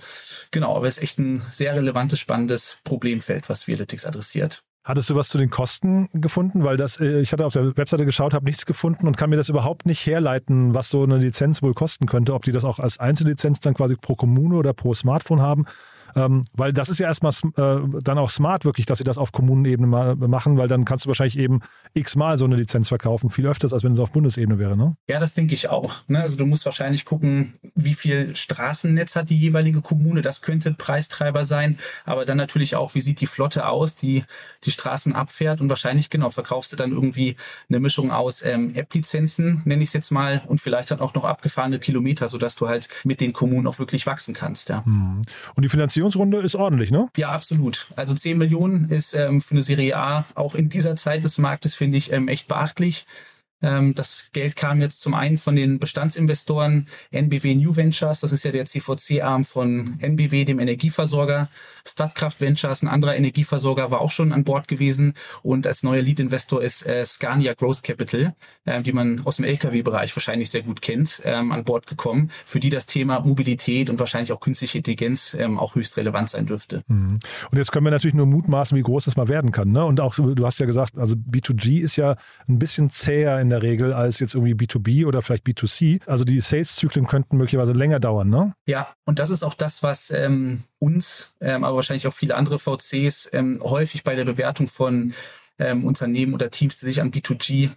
Genau, 0.52 0.74
aber 0.74 0.86
es 0.88 0.96
ist 0.96 1.02
echt 1.02 1.18
ein 1.18 1.42
sehr 1.50 1.74
relevantes, 1.74 2.18
spannendes 2.18 2.78
Problemfeld, 2.82 3.50
was 3.50 3.66
Vialytics 3.66 4.06
adressiert. 4.06 4.62
Hattest 4.84 5.08
du 5.08 5.14
was 5.14 5.30
zu 5.30 5.38
den 5.38 5.48
Kosten 5.48 6.10
gefunden? 6.12 6.62
Weil 6.62 6.76
das, 6.76 7.00
äh, 7.00 7.20
ich 7.20 7.32
hatte 7.32 7.46
auf 7.46 7.54
der 7.54 7.74
Webseite 7.76 8.04
geschaut, 8.04 8.34
habe 8.34 8.44
nichts 8.44 8.66
gefunden 8.66 9.06
und 9.06 9.16
kann 9.16 9.30
mir 9.30 9.36
das 9.36 9.48
überhaupt 9.48 9.86
nicht 9.86 10.04
herleiten, 10.04 10.74
was 10.74 10.90
so 10.90 11.02
eine 11.02 11.16
Lizenz 11.16 11.62
wohl 11.62 11.72
kosten 11.72 12.04
könnte. 12.04 12.34
Ob 12.34 12.44
die 12.44 12.52
das 12.52 12.64
auch 12.64 12.78
als 12.78 13.00
Einzellizenz 13.00 13.60
dann 13.60 13.72
quasi 13.72 13.96
pro 13.96 14.14
Kommune 14.14 14.56
oder 14.56 14.74
pro 14.74 14.92
Smartphone 14.92 15.40
haben. 15.40 15.64
Ähm, 16.16 16.44
weil 16.52 16.72
das 16.72 16.88
ist 16.88 16.98
ja 16.98 17.06
erstmal 17.06 17.32
äh, 17.56 18.00
dann 18.02 18.18
auch 18.18 18.30
smart 18.30 18.64
wirklich, 18.64 18.86
dass 18.86 18.98
sie 18.98 19.04
das 19.04 19.18
auf 19.18 19.32
Kommunenebene 19.32 19.86
mal 19.86 20.14
machen, 20.16 20.56
weil 20.58 20.68
dann 20.68 20.84
kannst 20.84 21.04
du 21.04 21.08
wahrscheinlich 21.08 21.38
eben 21.38 21.60
x-mal 21.94 22.38
so 22.38 22.44
eine 22.44 22.56
Lizenz 22.56 22.88
verkaufen, 22.88 23.30
viel 23.30 23.46
öfters, 23.46 23.72
als 23.72 23.84
wenn 23.84 23.92
es 23.92 23.98
auf 23.98 24.12
Bundesebene 24.12 24.58
wäre, 24.58 24.76
ne? 24.76 24.96
Ja, 25.08 25.18
das 25.18 25.34
denke 25.34 25.54
ich 25.54 25.68
auch. 25.68 25.94
Ne? 26.08 26.20
Also 26.20 26.36
du 26.36 26.46
musst 26.46 26.64
wahrscheinlich 26.64 27.04
gucken, 27.04 27.54
wie 27.74 27.94
viel 27.94 28.34
Straßennetz 28.36 29.16
hat 29.16 29.30
die 29.30 29.38
jeweilige 29.38 29.80
Kommune, 29.80 30.22
das 30.22 30.42
könnte 30.42 30.72
Preistreiber 30.72 31.44
sein, 31.44 31.78
aber 32.04 32.24
dann 32.24 32.36
natürlich 32.36 32.76
auch, 32.76 32.94
wie 32.94 33.00
sieht 33.00 33.20
die 33.20 33.26
Flotte 33.26 33.66
aus, 33.66 33.96
die 33.96 34.24
die 34.64 34.70
Straßen 34.70 35.14
abfährt 35.14 35.60
und 35.60 35.68
wahrscheinlich, 35.68 36.10
genau, 36.10 36.30
verkaufst 36.30 36.72
du 36.72 36.76
dann 36.76 36.92
irgendwie 36.92 37.36
eine 37.68 37.80
Mischung 37.80 38.10
aus 38.10 38.42
ähm, 38.42 38.74
App-Lizenzen, 38.74 39.62
nenne 39.64 39.82
ich 39.82 39.90
es 39.90 39.94
jetzt 39.94 40.10
mal, 40.10 40.42
und 40.46 40.60
vielleicht 40.60 40.90
dann 40.90 41.00
auch 41.00 41.14
noch 41.14 41.24
abgefahrene 41.24 41.78
Kilometer, 41.78 42.28
sodass 42.28 42.56
du 42.56 42.68
halt 42.68 42.88
mit 43.04 43.20
den 43.20 43.32
Kommunen 43.32 43.66
auch 43.66 43.78
wirklich 43.78 44.06
wachsen 44.06 44.34
kannst, 44.34 44.68
ja. 44.68 44.84
Hm. 44.84 45.22
Und 45.54 45.62
die 45.62 45.68
Finanzierung 45.68 46.03
Finanzierungsrunde 46.04 46.38
ist 46.38 46.54
ordentlich, 46.54 46.90
ne? 46.90 47.08
Ja, 47.16 47.30
absolut. 47.30 47.86
Also 47.96 48.14
10 48.14 48.36
Millionen 48.36 48.90
ist 48.90 49.14
ähm, 49.14 49.40
für 49.40 49.52
eine 49.52 49.62
Serie 49.62 49.96
A 49.96 50.24
auch 50.34 50.54
in 50.54 50.68
dieser 50.68 50.96
Zeit 50.96 51.24
des 51.24 51.38
Marktes, 51.38 51.74
finde 51.74 51.96
ich, 51.96 52.12
ähm, 52.12 52.28
echt 52.28 52.48
beachtlich. 52.48 53.06
Ähm, 53.64 53.94
das 53.94 54.28
Geld 54.32 54.56
kam 54.56 54.80
jetzt 54.82 55.00
zum 55.00 55.14
einen 55.14 55.38
von 55.38 55.56
den 55.56 55.78
Bestandsinvestoren 55.78 56.86
NBW 57.10 57.54
New 57.54 57.74
Ventures, 57.74 58.20
das 58.20 58.32
ist 58.32 58.44
ja 58.44 58.52
der 58.52 58.66
CVC-Arm 58.66 59.44
von 59.44 59.98
NBW, 60.00 60.44
dem 60.44 60.58
Energieversorger. 60.58 61.48
Statkraft 61.86 62.40
Ventures, 62.40 62.82
ein 62.82 62.88
anderer 62.88 63.14
Energieversorger, 63.14 63.90
war 63.90 64.00
auch 64.00 64.10
schon 64.10 64.32
an 64.32 64.44
Bord 64.44 64.68
gewesen 64.68 65.12
und 65.42 65.66
als 65.66 65.82
neuer 65.82 66.00
Lead-Investor 66.00 66.62
ist 66.62 66.86
äh, 66.86 67.04
Scania 67.04 67.52
Growth 67.52 67.82
Capital, 67.82 68.34
äh, 68.64 68.82
die 68.82 68.92
man 68.92 69.20
aus 69.24 69.36
dem 69.36 69.44
LKW-Bereich 69.44 70.14
wahrscheinlich 70.16 70.50
sehr 70.50 70.62
gut 70.62 70.80
kennt, 70.80 71.20
ähm, 71.24 71.52
an 71.52 71.64
Bord 71.64 71.86
gekommen, 71.86 72.30
für 72.46 72.58
die 72.58 72.70
das 72.70 72.86
Thema 72.86 73.20
Mobilität 73.20 73.90
und 73.90 73.98
wahrscheinlich 73.98 74.32
auch 74.32 74.40
künstliche 74.40 74.78
Intelligenz 74.78 75.36
ähm, 75.38 75.58
auch 75.58 75.74
höchst 75.74 75.96
relevant 75.98 76.30
sein 76.30 76.46
dürfte. 76.46 76.82
Mhm. 76.88 77.18
Und 77.50 77.58
jetzt 77.58 77.70
können 77.70 77.84
wir 77.84 77.90
natürlich 77.90 78.14
nur 78.14 78.26
mutmaßen, 78.26 78.76
wie 78.76 78.82
groß 78.82 79.04
das 79.04 79.16
mal 79.16 79.28
werden 79.28 79.52
kann. 79.52 79.70
Ne? 79.70 79.84
Und 79.84 80.00
auch, 80.00 80.14
du 80.14 80.46
hast 80.46 80.58
ja 80.60 80.66
gesagt, 80.66 80.96
also 80.96 81.16
B2G 81.16 81.80
ist 81.80 81.96
ja 81.96 82.16
ein 82.48 82.58
bisschen 82.58 82.90
zäher 82.90 83.40
in 83.40 83.50
der 83.50 83.53
Regel 83.62 83.92
als 83.92 84.20
jetzt 84.20 84.34
irgendwie 84.34 84.54
B2B 84.54 85.06
oder 85.06 85.22
vielleicht 85.22 85.46
B2C. 85.46 86.06
Also 86.06 86.24
die 86.24 86.40
Sales-Zyklen 86.40 87.06
könnten 87.06 87.36
möglicherweise 87.36 87.72
länger 87.72 88.00
dauern, 88.00 88.28
ne? 88.28 88.54
Ja, 88.66 88.88
und 89.04 89.18
das 89.18 89.30
ist 89.30 89.42
auch 89.42 89.54
das, 89.54 89.82
was 89.82 90.10
ähm, 90.10 90.62
uns, 90.78 91.34
ähm, 91.40 91.64
aber 91.64 91.76
wahrscheinlich 91.76 92.06
auch 92.06 92.12
viele 92.12 92.36
andere 92.36 92.58
VCs 92.58 93.30
ähm, 93.32 93.60
häufig 93.62 94.04
bei 94.04 94.14
der 94.14 94.24
Bewertung 94.24 94.68
von 94.68 95.14
ähm, 95.58 95.84
Unternehmen 95.84 96.34
oder 96.34 96.50
Teams, 96.50 96.80
die 96.80 96.86
sich 96.86 97.00
an 97.00 97.10
B2G 97.10 97.70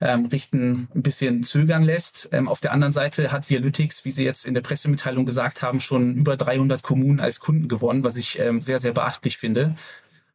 ähm, 0.00 0.26
richten, 0.26 0.88
ein 0.94 1.02
bisschen 1.02 1.44
zögern 1.44 1.82
lässt. 1.82 2.28
Ähm, 2.32 2.48
auf 2.48 2.60
der 2.60 2.72
anderen 2.72 2.92
Seite 2.92 3.32
hat 3.32 3.48
Vialytics, 3.48 4.04
wie 4.04 4.10
Sie 4.10 4.24
jetzt 4.24 4.44
in 4.44 4.54
der 4.54 4.60
Pressemitteilung 4.60 5.24
gesagt 5.24 5.62
haben, 5.62 5.80
schon 5.80 6.14
über 6.14 6.36
300 6.36 6.82
Kommunen 6.82 7.20
als 7.20 7.40
Kunden 7.40 7.68
gewonnen, 7.68 8.04
was 8.04 8.16
ich 8.16 8.38
ähm, 8.38 8.60
sehr, 8.60 8.78
sehr 8.78 8.92
beachtlich 8.92 9.38
finde. 9.38 9.76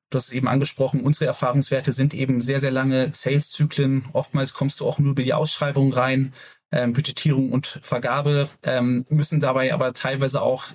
Du 0.10 0.18
hast 0.18 0.28
es 0.28 0.34
eben 0.34 0.48
angesprochen, 0.48 1.02
unsere 1.02 1.26
Erfahrungswerte 1.26 1.94
sind 1.94 2.14
eben 2.16 2.42
sehr, 2.42 2.60
sehr 2.60 2.72
lange 2.72 3.12
Sales-Zyklen. 3.14 4.06
Oftmals 4.14 4.54
kommst 4.54 4.80
du 4.80 4.88
auch 4.88 4.98
nur 4.98 5.12
über 5.12 5.24
die 5.24 5.34
Ausschreibung 5.34 5.94
rein. 5.94 6.34
Ähm, 6.72 6.94
Budgetierung 6.94 7.52
und 7.52 7.80
Vergabe 7.82 8.50
ähm, 8.64 9.06
müssen 9.10 9.40
dabei 9.40 9.74
aber 9.74 9.94
teilweise 9.94 10.42
auch 10.42 10.66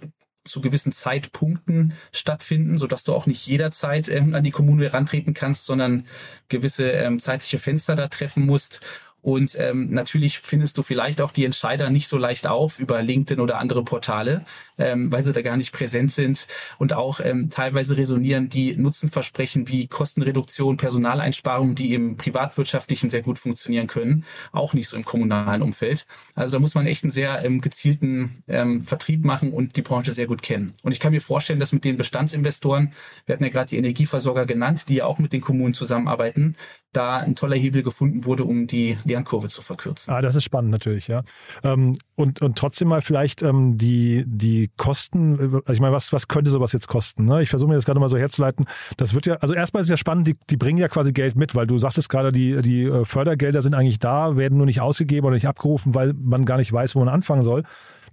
zu 0.44 0.60
gewissen 0.60 0.92
Zeitpunkten 0.92 1.94
stattfinden, 2.12 2.78
so 2.78 2.86
dass 2.86 3.04
du 3.04 3.14
auch 3.14 3.26
nicht 3.26 3.46
jederzeit 3.46 4.08
ähm, 4.08 4.34
an 4.34 4.44
die 4.44 4.50
Kommune 4.50 4.84
herantreten 4.84 5.34
kannst, 5.34 5.66
sondern 5.66 6.04
gewisse 6.48 6.90
ähm, 6.90 7.18
zeitliche 7.18 7.58
Fenster 7.58 7.96
da 7.96 8.08
treffen 8.08 8.44
musst. 8.46 8.86
Und 9.24 9.56
ähm, 9.58 9.86
natürlich 9.86 10.40
findest 10.40 10.76
du 10.76 10.82
vielleicht 10.82 11.22
auch 11.22 11.32
die 11.32 11.46
Entscheider 11.46 11.88
nicht 11.88 12.08
so 12.08 12.18
leicht 12.18 12.46
auf 12.46 12.78
über 12.78 13.00
LinkedIn 13.00 13.40
oder 13.40 13.58
andere 13.58 13.82
Portale, 13.82 14.44
ähm, 14.76 15.10
weil 15.10 15.22
sie 15.22 15.32
da 15.32 15.40
gar 15.40 15.56
nicht 15.56 15.72
präsent 15.72 16.12
sind. 16.12 16.46
Und 16.76 16.92
auch 16.92 17.20
ähm, 17.20 17.48
teilweise 17.48 17.96
resonieren 17.96 18.50
die 18.50 18.76
Nutzenversprechen 18.76 19.66
wie 19.66 19.86
Kostenreduktion, 19.88 20.76
Personaleinsparungen, 20.76 21.74
die 21.74 21.94
im 21.94 22.18
privatwirtschaftlichen 22.18 23.08
sehr 23.08 23.22
gut 23.22 23.38
funktionieren 23.38 23.86
können, 23.86 24.26
auch 24.52 24.74
nicht 24.74 24.90
so 24.90 24.96
im 24.98 25.06
kommunalen 25.06 25.62
Umfeld. 25.62 26.06
Also 26.34 26.52
da 26.52 26.58
muss 26.58 26.74
man 26.74 26.86
echt 26.86 27.02
einen 27.02 27.10
sehr 27.10 27.42
ähm, 27.46 27.62
gezielten 27.62 28.34
ähm, 28.46 28.82
Vertrieb 28.82 29.24
machen 29.24 29.54
und 29.54 29.76
die 29.76 29.82
Branche 29.82 30.12
sehr 30.12 30.26
gut 30.26 30.42
kennen. 30.42 30.74
Und 30.82 30.92
ich 30.92 31.00
kann 31.00 31.12
mir 31.12 31.22
vorstellen, 31.22 31.60
dass 31.60 31.72
mit 31.72 31.86
den 31.86 31.96
Bestandsinvestoren, 31.96 32.92
wir 33.24 33.32
hatten 33.32 33.44
ja 33.44 33.50
gerade 33.50 33.70
die 33.70 33.78
Energieversorger 33.78 34.44
genannt, 34.44 34.90
die 34.90 34.96
ja 34.96 35.06
auch 35.06 35.18
mit 35.18 35.32
den 35.32 35.40
Kommunen 35.40 35.72
zusammenarbeiten, 35.72 36.56
da 36.96 37.18
ein 37.18 37.36
toller 37.36 37.56
Hebel 37.56 37.82
gefunden 37.82 38.24
wurde, 38.24 38.44
um 38.44 38.66
die 38.66 38.96
Lernkurve 39.04 39.48
zu 39.48 39.62
verkürzen. 39.62 40.12
Ah, 40.12 40.20
das 40.20 40.34
ist 40.34 40.44
spannend 40.44 40.70
natürlich, 40.70 41.08
ja. 41.08 41.22
Ähm, 41.62 41.96
und, 42.16 42.40
und 42.42 42.56
trotzdem 42.56 42.88
mal 42.88 43.02
vielleicht 43.02 43.42
ähm, 43.42 43.76
die, 43.76 44.24
die 44.26 44.70
Kosten, 44.76 45.38
also 45.38 45.72
ich 45.72 45.80
meine, 45.80 45.92
was, 45.92 46.12
was 46.12 46.28
könnte 46.28 46.50
sowas 46.50 46.72
jetzt 46.72 46.88
kosten? 46.88 47.24
Ne? 47.24 47.42
Ich 47.42 47.50
versuche 47.50 47.68
mir 47.68 47.74
das 47.74 47.84
gerade 47.84 48.00
mal 48.00 48.08
so 48.08 48.16
herzuleiten. 48.16 48.66
Das 48.96 49.14
wird 49.14 49.26
ja, 49.26 49.34
also 49.36 49.54
erstmal 49.54 49.82
ist 49.82 49.88
ja 49.88 49.96
spannend, 49.96 50.26
die, 50.26 50.36
die 50.50 50.56
bringen 50.56 50.78
ja 50.78 50.88
quasi 50.88 51.12
Geld 51.12 51.36
mit, 51.36 51.54
weil 51.54 51.66
du 51.66 51.78
sagtest 51.78 52.08
gerade, 52.08 52.32
die, 52.32 52.60
die 52.62 52.84
äh, 52.84 53.04
Fördergelder 53.04 53.62
sind 53.62 53.74
eigentlich 53.74 53.98
da, 53.98 54.36
werden 54.36 54.56
nur 54.56 54.66
nicht 54.66 54.80
ausgegeben 54.80 55.26
oder 55.26 55.34
nicht 55.34 55.48
abgerufen, 55.48 55.94
weil 55.94 56.14
man 56.14 56.44
gar 56.44 56.58
nicht 56.58 56.72
weiß, 56.72 56.94
wo 56.94 57.00
man 57.00 57.08
anfangen 57.08 57.42
soll 57.42 57.64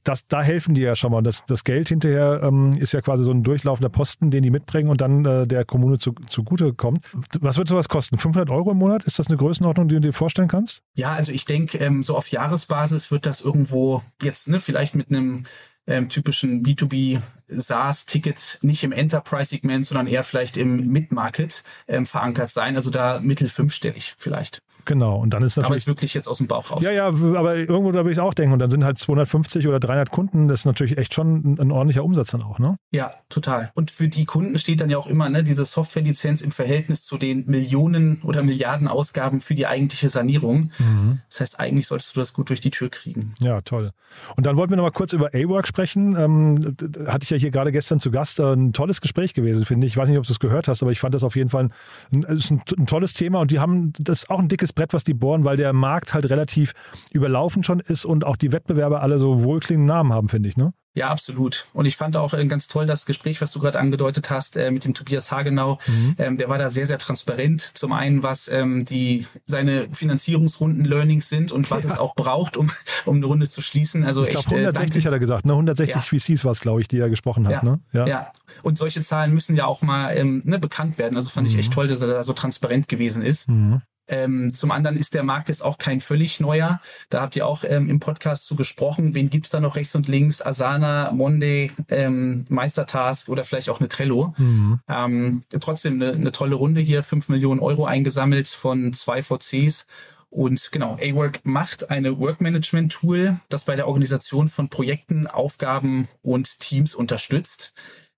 das, 0.04 0.28
da 0.28 0.42
helfen 0.42 0.74
die 0.74 0.82
ja 0.82 0.96
schon 0.96 1.12
mal. 1.12 1.22
Das, 1.22 1.46
das 1.46 1.64
Geld 1.64 1.90
hinterher 1.90 2.42
ähm, 2.44 2.74
ist 2.74 2.92
ja 2.92 3.02
quasi 3.02 3.24
so 3.24 3.32
ein 3.32 3.44
durchlaufender 3.44 3.90
Posten, 3.90 4.32
den 4.32 4.44
die 4.44 4.50
mitbringen 4.50 4.90
und 4.90 5.02
dann 5.02 5.26
äh, 5.26 5.48
der 5.48 5.66
Kommune 5.66 6.00
zu, 6.00 6.14
zugute 6.28 6.74
kommt. 6.74 7.06
Was 7.40 7.58
wird 7.58 7.68
sowas 7.68 7.90
kosten? 7.90 8.18
500 8.18 8.50
Euro 8.50 8.72
im 8.72 8.78
Monat? 8.78 9.04
Ist 9.04 9.20
das 9.20 9.28
eine 9.28 9.38
Größenordnung, 9.38 9.88
die 9.88 9.96
du 9.96 10.02
dir 10.02 10.14
vorstellen 10.14 10.48
kannst? 10.48 10.84
Ja, 10.94 11.14
also 11.14 11.32
ich 11.32 11.46
denke, 11.46 11.78
ähm, 11.78 12.04
so 12.04 12.16
auf 12.16 12.30
Jahresbasis 12.30 13.12
wird 13.12 13.26
das 13.26 13.42
irgendwo 13.42 14.02
jetzt, 14.22 14.48
ne, 14.48 14.60
vielleicht 14.60 14.96
mit 14.96 15.10
einem 15.10 15.44
ähm, 15.88 16.10
typischen 16.10 16.64
B2B 16.64 17.22
SaaS-Ticket 17.52 18.60
nicht 18.62 18.84
im 18.84 18.92
Enterprise-Segment, 18.92 19.86
sondern 19.86 20.08
eher 20.08 20.24
vielleicht 20.24 20.58
im 20.58 20.88
Mid-Market 20.88 21.64
ähm, 21.88 22.06
verankert 22.06 22.50
sein. 22.50 22.76
Also 22.76 22.90
da 22.90 23.20
mittel 23.20 23.50
fünfstellig 23.50 24.16
vielleicht. 24.18 24.62
Genau. 24.86 25.18
Und 25.18 25.32
dann 25.32 25.44
ist 25.44 25.58
natürlich. 25.58 25.68
Aber 25.68 25.76
ist 25.76 25.88
wirklich 25.88 26.14
jetzt 26.14 26.28
aus 26.28 26.40
dem 26.40 26.48
Bauch 26.48 26.72
raus. 26.72 26.84
Ja, 26.84 26.92
ja, 26.92 27.08
aber 27.08 27.56
irgendwo 27.56 27.92
da 27.92 28.00
würde 28.00 28.12
ich 28.12 28.20
auch 28.20 28.34
denken. 28.34 28.54
Und 28.54 28.60
dann 28.60 28.70
sind 28.70 28.84
halt 28.84 28.98
250 28.98 29.68
oder 29.68 29.80
300 29.80 30.10
Kunden. 30.10 30.48
Das 30.48 30.62
ist 30.62 30.66
natürlich 30.66 30.98
echt 30.98 31.14
schon 31.14 31.54
ein, 31.54 31.60
ein, 31.60 31.72
ordentlicher 31.72 32.04
Umsatz 32.04 32.32
dann 32.32 32.42
auch, 32.42 32.60
ne? 32.60 32.78
Ja, 32.92 33.14
total. 33.30 33.72
Und 33.76 33.92
für 33.92 34.08
die 34.08 34.26
Kunden 34.26 34.58
steht 34.58 34.82
dann 34.82 34.90
ja 34.90 34.98
auch 34.98 35.08
immer, 35.08 35.30
ne, 35.30 35.44
diese 35.44 35.66
Software-Lizenz 35.66 36.42
im 36.42 36.52
Verhältnis 36.52 37.04
zu 37.04 37.18
den 37.18 37.46
Millionen 37.48 38.22
oder 38.24 38.44
Milliarden 38.44 38.88
Ausgaben 38.88 39.40
für 39.40 39.56
die 39.56 39.68
eigentliche 39.68 40.10
Sanierung. 40.10 40.72
Mhm. 40.80 41.20
Das 41.30 41.42
heißt, 41.42 41.60
eigentlich 41.60 41.88
solltest 41.88 42.16
du 42.16 42.20
das 42.20 42.34
gut 42.34 42.50
durch 42.50 42.62
die 42.62 42.72
Tür 42.72 42.90
kriegen. 42.90 43.34
Ja, 43.40 43.62
toll. 43.62 43.92
Und 44.36 44.46
dann 44.46 44.58
wollten 44.58 44.72
wir 44.72 44.78
noch 44.78 44.84
mal 44.84 44.92
kurz 44.92 45.14
über 45.14 45.28
A-Work 45.34 45.68
sprechen. 45.68 46.16
Ähm, 46.16 46.76
hatte 47.08 47.24
ich 47.24 47.30
ja 47.30 47.38
hier 47.42 47.52
gerade 47.52 47.72
gestern 47.72 48.00
zu 48.00 48.12
Gast. 48.12 48.40
Äh, 48.40 48.54
ein 48.54 48.74
tolles 48.74 49.02
Gespräch 49.02 49.34
gewesen, 49.34 49.66
finde 49.66 49.86
ich. 49.86 49.94
Ich 49.94 49.98
weiß 49.98 50.10
nicht, 50.10 50.18
ob 50.18 50.26
du 50.26 50.32
es 50.32 50.40
gehört 50.40 50.68
hast, 50.68 50.82
aber 50.82 50.92
ich 50.92 51.00
fand 51.00 51.14
das 51.14 51.24
auf 51.24 51.36
jeden 51.36 51.50
Fall 51.50 51.70
ein, 52.12 52.26
ein, 52.26 52.62
ein 52.78 52.86
tolles 52.86 53.14
Thema. 53.14 53.40
Und 53.40 53.52
die 53.52 53.60
haben 53.60 53.94
das 54.00 54.30
auch 54.30 54.40
ein 54.40 54.48
dickes 54.48 54.74
Brett, 54.74 54.94
was 54.94 55.04
die 55.04 55.14
bohren, 55.14 55.44
weil 55.44 55.58
der 55.58 55.74
Markt 55.74 56.14
halt 56.14 56.30
relativ 56.30 56.74
überlaufen 57.12 57.64
schon 57.64 57.80
ist 57.80 58.06
und 58.06 58.26
auch 58.26 58.38
die 58.38 58.52
Wettbewerber 58.52 59.02
alle 59.02 59.20
so 59.20 59.44
wohlklingende 59.44 59.92
Namen 59.92 60.14
haben, 60.14 60.30
finde 60.30 60.50
ich, 60.50 60.58
ne? 60.58 60.74
Ja, 60.94 61.10
absolut. 61.10 61.68
Und 61.74 61.86
ich 61.86 61.96
fand 61.96 62.18
auch 62.18 62.34
äh, 62.34 62.46
ganz 62.48 62.68
toll 62.68 62.86
das 62.86 63.06
Gespräch, 63.06 63.40
was 63.40 63.52
du 63.52 63.60
gerade 63.60 63.80
angedeutet 63.80 64.30
hast 64.30 64.58
äh, 64.58 64.72
mit 64.72 64.84
dem 64.84 64.94
Tobias 64.94 65.32
Hagenau. 65.32 65.80
Mhm. 65.88 66.16
Ähm, 66.18 66.38
der 66.38 66.50
war 66.50 66.58
da 66.58 66.70
sehr, 66.70 66.86
sehr 66.86 66.98
transparent. 66.98 67.62
Zum 67.62 67.94
einen, 67.94 68.24
was 68.24 68.50
ähm, 68.50 68.84
die 68.84 69.26
seine 69.46 69.88
Finanzierungsrunden 69.94 70.84
Learnings 70.84 71.30
sind 71.30 71.54
und 71.54 71.72
was 71.72 71.86
ja. 71.86 71.92
es 71.92 71.98
auch 71.98 72.14
braucht, 72.14 72.58
um, 72.58 72.70
um 73.06 73.16
eine 73.16 73.26
Runde 73.26 73.48
zu 73.48 73.62
schließen. 73.62 74.04
Also 74.04 74.24
ich 74.24 74.32
glaube, 74.32 74.50
160 74.50 75.04
äh, 75.04 75.08
hat 75.08 75.14
er 75.14 75.20
gesagt, 75.20 75.46
ne? 75.46 75.54
160 75.54 75.96
ja. 75.96 76.02
VCs 76.02 76.44
war 76.44 76.52
es, 76.52 76.60
glaube 76.60 76.82
ich, 76.82 76.90
die 76.90 77.00
er 77.00 77.10
gesprochen 77.10 77.48
hat. 77.48 77.64
Ja. 77.64 77.64
Ne? 77.64 77.80
Ja. 77.94 78.08
ja. 78.08 78.32
Und 78.62 78.78
solche 78.78 79.02
Zahlen 79.02 79.34
müssen 79.34 79.56
ja 79.56 79.68
auch 79.68 79.82
mal 79.82 80.16
ähm, 80.18 80.42
ne, 80.44 80.60
bekannt 80.60 80.98
werden. 80.98 81.16
Also 81.16 81.30
fand 81.30 81.48
mhm. 81.48 81.54
ich 81.54 81.60
echt 81.60 81.72
toll, 81.74 81.88
dass 81.88 82.02
er 82.02 82.08
da 82.08 82.24
so 82.26 82.34
transparent 82.34 82.90
gewesen 82.90 83.24
ist. 83.24 83.48
Mhm. 83.48 83.82
Ähm, 84.08 84.54
zum 84.54 84.72
anderen 84.72 84.98
ist 84.98 85.14
der 85.14 85.24
Markt 85.24 85.50
jetzt 85.50 85.64
auch 85.64 85.78
kein 85.78 86.02
völlig 86.02 86.40
neuer. 86.40 86.82
Da 87.10 87.22
habt 87.22 87.36
ihr 87.36 87.48
auch 87.48 87.64
ähm, 87.66 87.90
im 87.90 88.00
Podcast 88.00 88.46
zu 88.46 88.56
gesprochen. 88.56 89.16
Wen 89.16 89.30
gibt's 89.30 89.50
da 89.50 89.60
noch 89.60 89.76
rechts 89.76 89.96
und 89.96 90.08
links? 90.08 90.42
Asana, 90.42 91.12
Monday, 91.12 91.72
ähm, 91.90 92.46
Meistertask 92.50 93.30
oder 93.30 93.44
vielleicht 93.44 93.70
auch 93.70 93.80
eine 93.80 93.90
Trello. 93.90 94.34
Mhm. 94.38 94.80
Ähm, 94.88 95.44
trotzdem 95.60 96.02
eine, 96.02 96.14
eine 96.14 96.32
tolle 96.32 96.56
Runde 96.56 96.82
hier. 96.82 97.04
fünf 97.04 97.30
Millionen 97.30 97.62
Euro 97.62 97.86
eingesammelt 97.86 98.48
von 98.48 98.94
zwei 98.94 99.24
VCs. 99.24 99.86
Und 100.32 100.72
genau, 100.72 100.94
A-Work 100.94 101.42
macht 101.44 101.90
eine 101.90 102.18
Work-Management-Tool, 102.18 103.42
das 103.50 103.66
bei 103.66 103.76
der 103.76 103.88
Organisation 103.88 104.48
von 104.48 104.70
Projekten, 104.70 105.28
Aufgaben 105.28 106.08
und 106.22 106.62
Teams 106.62 106.96
unterstützt. 106.96 107.74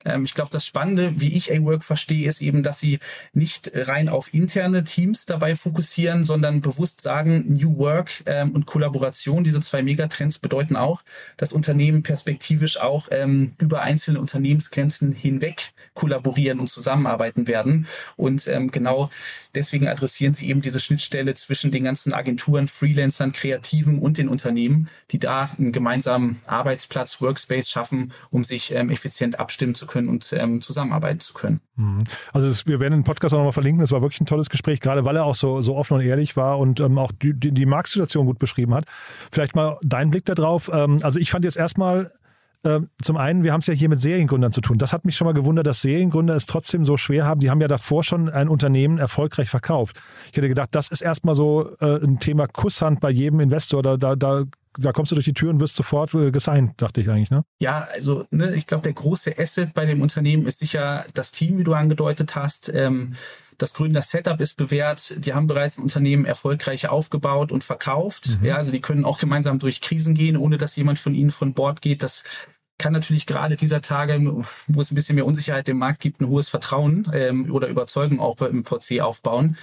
Ähm, 0.05 0.25
ich 0.25 0.33
glaube, 0.33 0.49
das 0.51 0.65
Spannende, 0.65 1.19
wie 1.19 1.35
ich 1.35 1.53
A-Work 1.53 1.83
verstehe, 1.83 2.27
ist 2.27 2.41
eben, 2.41 2.63
dass 2.63 2.79
sie 2.79 2.99
nicht 3.33 3.71
rein 3.73 4.09
auf 4.09 4.33
interne 4.33 4.83
Teams 4.83 5.25
dabei 5.25 5.55
fokussieren, 5.55 6.23
sondern 6.23 6.61
bewusst 6.61 7.01
sagen, 7.01 7.45
New 7.47 7.77
Work 7.77 8.23
ähm, 8.25 8.51
und 8.51 8.65
Kollaboration, 8.65 9.43
diese 9.43 9.61
zwei 9.61 9.81
Megatrends 9.81 10.39
bedeuten 10.39 10.75
auch, 10.75 11.03
dass 11.37 11.53
Unternehmen 11.53 12.03
perspektivisch 12.03 12.79
auch 12.79 13.07
ähm, 13.11 13.51
über 13.57 13.81
einzelne 13.81 14.19
Unternehmensgrenzen 14.19 15.11
hinweg 15.11 15.73
kollaborieren 15.93 16.59
und 16.59 16.69
zusammenarbeiten 16.69 17.47
werden. 17.47 17.87
Und 18.15 18.47
ähm, 18.47 18.71
genau 18.71 19.09
deswegen 19.55 19.87
adressieren 19.87 20.33
sie 20.33 20.49
eben 20.49 20.61
diese 20.61 20.79
Schnittstelle 20.79 21.33
zwischen 21.35 21.71
den 21.71 21.83
ganzen 21.83 22.13
Agenturen, 22.13 22.67
Freelancern, 22.67 23.31
Kreativen 23.31 23.99
und 23.99 24.17
den 24.17 24.27
Unternehmen, 24.27 24.89
die 25.11 25.19
da 25.19 25.51
einen 25.57 25.71
gemeinsamen 25.71 26.41
Arbeitsplatz, 26.45 27.21
Workspace 27.21 27.69
schaffen, 27.69 28.11
um 28.29 28.43
sich 28.43 28.71
ähm, 28.73 28.89
effizient 28.89 29.39
abstimmen 29.39 29.75
zu 29.75 29.85
können 29.87 29.92
können 29.93 30.09
und 30.09 30.33
ähm, 30.33 30.59
zusammenarbeiten 30.61 31.19
zu 31.19 31.33
können. 31.33 31.61
Mhm. 31.75 32.03
Also 32.33 32.47
das, 32.47 32.65
wir 32.65 32.79
werden 32.79 32.93
den 32.93 33.03
Podcast 33.03 33.33
auch 33.33 33.37
nochmal 33.37 33.53
verlinken. 33.53 33.81
Das 33.81 33.91
war 33.91 34.01
wirklich 34.01 34.21
ein 34.21 34.25
tolles 34.25 34.49
Gespräch, 34.49 34.79
gerade 34.79 35.05
weil 35.05 35.15
er 35.15 35.25
auch 35.25 35.35
so, 35.35 35.61
so 35.61 35.75
offen 35.75 35.93
und 35.93 36.01
ehrlich 36.01 36.35
war 36.35 36.57
und 36.57 36.79
ähm, 36.79 36.97
auch 36.97 37.11
die, 37.11 37.33
die, 37.33 37.51
die 37.51 37.65
Marktsituation 37.65 38.25
gut 38.25 38.39
beschrieben 38.39 38.73
hat. 38.73 38.85
Vielleicht 39.31 39.55
mal 39.55 39.77
dein 39.83 40.09
Blick 40.09 40.25
darauf. 40.25 40.71
Ähm, 40.73 40.99
also 41.03 41.19
ich 41.19 41.29
fand 41.29 41.45
jetzt 41.45 41.57
erstmal 41.57 42.11
ähm, 42.65 42.89
zum 43.01 43.17
einen, 43.17 43.43
wir 43.43 43.51
haben 43.53 43.59
es 43.59 43.67
ja 43.67 43.73
hier 43.73 43.89
mit 43.89 44.01
Seriengründern 44.01 44.51
zu 44.51 44.61
tun. 44.61 44.77
Das 44.77 44.93
hat 44.93 45.05
mich 45.05 45.15
schon 45.15 45.25
mal 45.25 45.33
gewundert, 45.33 45.67
dass 45.67 45.81
Seriengründer 45.81 46.35
es 46.35 46.45
trotzdem 46.45 46.85
so 46.85 46.97
schwer 46.97 47.25
haben. 47.25 47.39
Die 47.39 47.49
haben 47.49 47.61
ja 47.61 47.67
davor 47.67 48.03
schon 48.03 48.29
ein 48.29 48.47
Unternehmen 48.47 48.97
erfolgreich 48.97 49.49
verkauft. 49.49 50.01
Ich 50.31 50.37
hätte 50.37 50.47
gedacht, 50.47 50.69
das 50.71 50.87
ist 50.87 51.01
erstmal 51.01 51.35
so 51.35 51.75
äh, 51.81 52.03
ein 52.03 52.19
Thema 52.19 52.47
Kusshand 52.47 52.99
bei 52.99 53.11
jedem 53.11 53.41
Investor. 53.41 53.83
Da, 53.83 53.97
da, 53.97 54.15
da 54.15 54.45
da 54.77 54.91
kommst 54.91 55.11
du 55.11 55.15
durch 55.15 55.25
die 55.25 55.33
Tür 55.33 55.49
und 55.49 55.59
wirst 55.59 55.75
sofort 55.75 56.13
äh, 56.13 56.31
gesigned, 56.31 56.73
dachte 56.81 57.01
ich 57.01 57.09
eigentlich, 57.09 57.31
ne? 57.31 57.43
Ja, 57.59 57.87
also 57.93 58.25
ne, 58.31 58.53
ich 58.55 58.67
glaube, 58.67 58.83
der 58.83 58.93
große 58.93 59.37
Asset 59.37 59.73
bei 59.73 59.85
dem 59.85 60.01
Unternehmen 60.01 60.47
ist 60.47 60.59
sicher 60.59 61.05
das 61.13 61.31
Team, 61.31 61.57
wie 61.57 61.63
du 61.63 61.73
angedeutet 61.73 62.35
hast. 62.35 62.69
Ähm, 62.73 63.13
das 63.57 63.73
Gründer-Setup 63.73 64.39
ist 64.41 64.57
bewährt. 64.57 65.25
Die 65.25 65.33
haben 65.33 65.47
bereits 65.47 65.77
ein 65.77 65.83
Unternehmen 65.83 66.25
erfolgreich 66.25 66.89
aufgebaut 66.89 67.51
und 67.51 67.63
verkauft. 67.63 68.39
Mhm. 68.41 68.47
Ja, 68.47 68.55
also 68.55 68.71
die 68.71 68.81
können 68.81 69.05
auch 69.05 69.19
gemeinsam 69.19 69.59
durch 69.59 69.81
Krisen 69.81 70.15
gehen, 70.15 70.37
ohne 70.37 70.57
dass 70.57 70.75
jemand 70.75 70.99
von 70.99 71.13
ihnen 71.13 71.31
von 71.31 71.53
Bord 71.53 71.81
geht. 71.81 72.03
Das 72.03 72.23
kann 72.77 72.93
natürlich 72.93 73.25
gerade 73.25 73.55
dieser 73.55 73.81
Tage, 73.81 74.19
wo 74.67 74.81
es 74.81 74.91
ein 74.91 74.95
bisschen 74.95 75.15
mehr 75.15 75.25
Unsicherheit 75.25 75.69
im 75.69 75.77
Markt 75.77 75.99
gibt, 75.99 76.21
ein 76.21 76.27
hohes 76.27 76.49
Vertrauen 76.49 77.07
ähm, 77.13 77.51
oder 77.51 77.67
Überzeugung 77.67 78.19
auch 78.19 78.41
im 78.41 78.65
VC 78.65 79.01
aufbauen. 79.01 79.57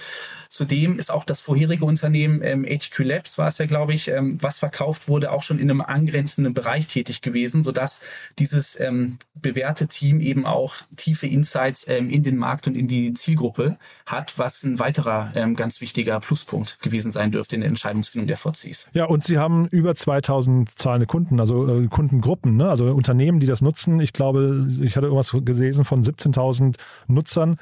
Zudem 0.49 0.99
ist 0.99 1.11
auch 1.11 1.23
das 1.23 1.39
vorherige 1.39 1.85
Unternehmen 1.85 2.41
ähm, 2.43 2.65
HQ 2.65 2.99
Labs 2.99 3.37
war 3.37 3.47
es 3.47 3.57
ja, 3.57 3.65
glaube 3.65 3.93
ich, 3.93 4.09
ähm, 4.09 4.37
was 4.41 4.59
verkauft 4.59 5.07
wurde, 5.07 5.31
auch 5.31 5.43
schon 5.43 5.59
in 5.59 5.69
einem 5.69 5.81
angrenzenden 5.81 6.53
Bereich 6.53 6.87
tätig 6.87 7.21
gewesen, 7.21 7.63
sodass 7.63 8.01
dieses 8.37 8.79
ähm, 8.79 9.17
bewährte 9.33 9.87
Team 9.87 10.19
eben 10.19 10.45
auch 10.45 10.75
tiefe 10.97 11.27
Insights 11.27 11.87
ähm, 11.87 12.09
in 12.09 12.23
den 12.23 12.37
Markt 12.37 12.67
und 12.67 12.75
in 12.75 12.87
die 12.87 13.13
Zielgruppe 13.13 13.77
hat, 14.05 14.37
was 14.37 14.63
ein 14.63 14.79
weiterer 14.79 15.31
ähm, 15.35 15.55
ganz 15.55 15.79
wichtiger 15.79 16.19
Pluspunkt 16.19 16.81
gewesen 16.81 17.11
sein 17.11 17.31
dürfte 17.31 17.55
in 17.55 17.61
der 17.61 17.69
Entscheidungsfindung 17.69 18.27
der 18.27 18.37
VCs. 18.37 18.87
Ja, 18.93 19.05
und 19.05 19.23
sie 19.23 19.37
haben 19.37 19.67
über 19.67 19.95
2000 19.95 20.77
zahlende 20.77 21.07
Kunden, 21.07 21.39
also 21.39 21.83
äh, 21.83 21.87
Kundengruppen, 21.87 22.57
ne? 22.57 22.69
also 22.69 23.00
Unternehmen, 23.01 23.39
die 23.39 23.47
das 23.47 23.61
nutzen. 23.61 23.99
Ich 23.99 24.13
glaube, 24.13 24.67
ich 24.81 24.95
hatte 24.95 25.07
irgendwas 25.07 25.35
gelesen 25.43 25.85
von 25.85 26.03
17.000 26.03 26.75
Nutzern. 27.07 27.57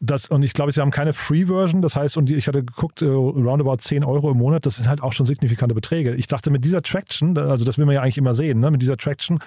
Das, 0.00 0.26
und 0.26 0.42
ich 0.42 0.52
glaube, 0.52 0.72
sie 0.72 0.80
haben 0.80 0.90
keine 0.90 1.12
Free-Version. 1.12 1.80
Das 1.80 1.96
heißt, 1.96 2.16
und 2.16 2.28
ich 2.30 2.48
hatte 2.48 2.64
geguckt, 2.64 3.00
äh, 3.00 3.06
roundabout 3.06 3.76
10 3.76 4.04
Euro 4.04 4.30
im 4.30 4.38
Monat, 4.38 4.66
das 4.66 4.76
sind 4.76 4.88
halt 4.88 5.02
auch 5.02 5.12
schon 5.12 5.24
signifikante 5.24 5.74
Beträge. 5.74 6.14
Ich 6.14 6.26
dachte, 6.26 6.50
mit 6.50 6.64
dieser 6.64 6.82
Traction, 6.82 7.38
also 7.38 7.64
das 7.64 7.78
will 7.78 7.86
man 7.86 7.94
ja 7.94 8.02
eigentlich 8.02 8.18
immer 8.18 8.34
sehen, 8.34 8.60
ne? 8.60 8.70
mit 8.70 8.82
dieser 8.82 8.96
Traction 8.96 9.38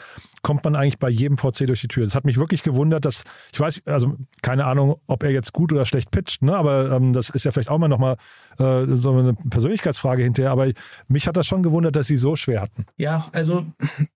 kommt 0.41 0.63
man 0.63 0.75
eigentlich 0.75 0.99
bei 0.99 1.09
jedem 1.09 1.37
VC 1.37 1.67
durch 1.67 1.81
die 1.81 1.89
Tür. 1.89 2.05
Das 2.05 2.15
hat 2.15 2.25
mich 2.25 2.39
wirklich 2.39 2.63
gewundert, 2.63 3.05
dass, 3.05 3.23
ich 3.51 3.59
weiß, 3.59 3.83
also 3.85 4.15
keine 4.41 4.65
Ahnung, 4.65 4.95
ob 5.05 5.23
er 5.23 5.31
jetzt 5.31 5.53
gut 5.53 5.73
oder 5.73 5.85
schlecht 5.85 6.11
pitcht, 6.11 6.41
ne? 6.41 6.55
aber 6.55 6.91
ähm, 6.91 7.13
das 7.13 7.29
ist 7.29 7.43
ja 7.43 7.51
vielleicht 7.51 7.69
auch 7.69 7.77
mal 7.77 7.89
nochmal 7.89 8.15
äh, 8.57 8.85
so 8.95 9.11
eine 9.11 9.33
Persönlichkeitsfrage 9.33 10.23
hinterher. 10.23 10.51
Aber 10.51 10.71
mich 11.07 11.27
hat 11.27 11.37
das 11.37 11.45
schon 11.45 11.61
gewundert, 11.61 11.95
dass 11.95 12.07
sie 12.07 12.17
so 12.17 12.35
schwer 12.35 12.61
hatten. 12.61 12.85
Ja, 12.95 13.27
also 13.33 13.65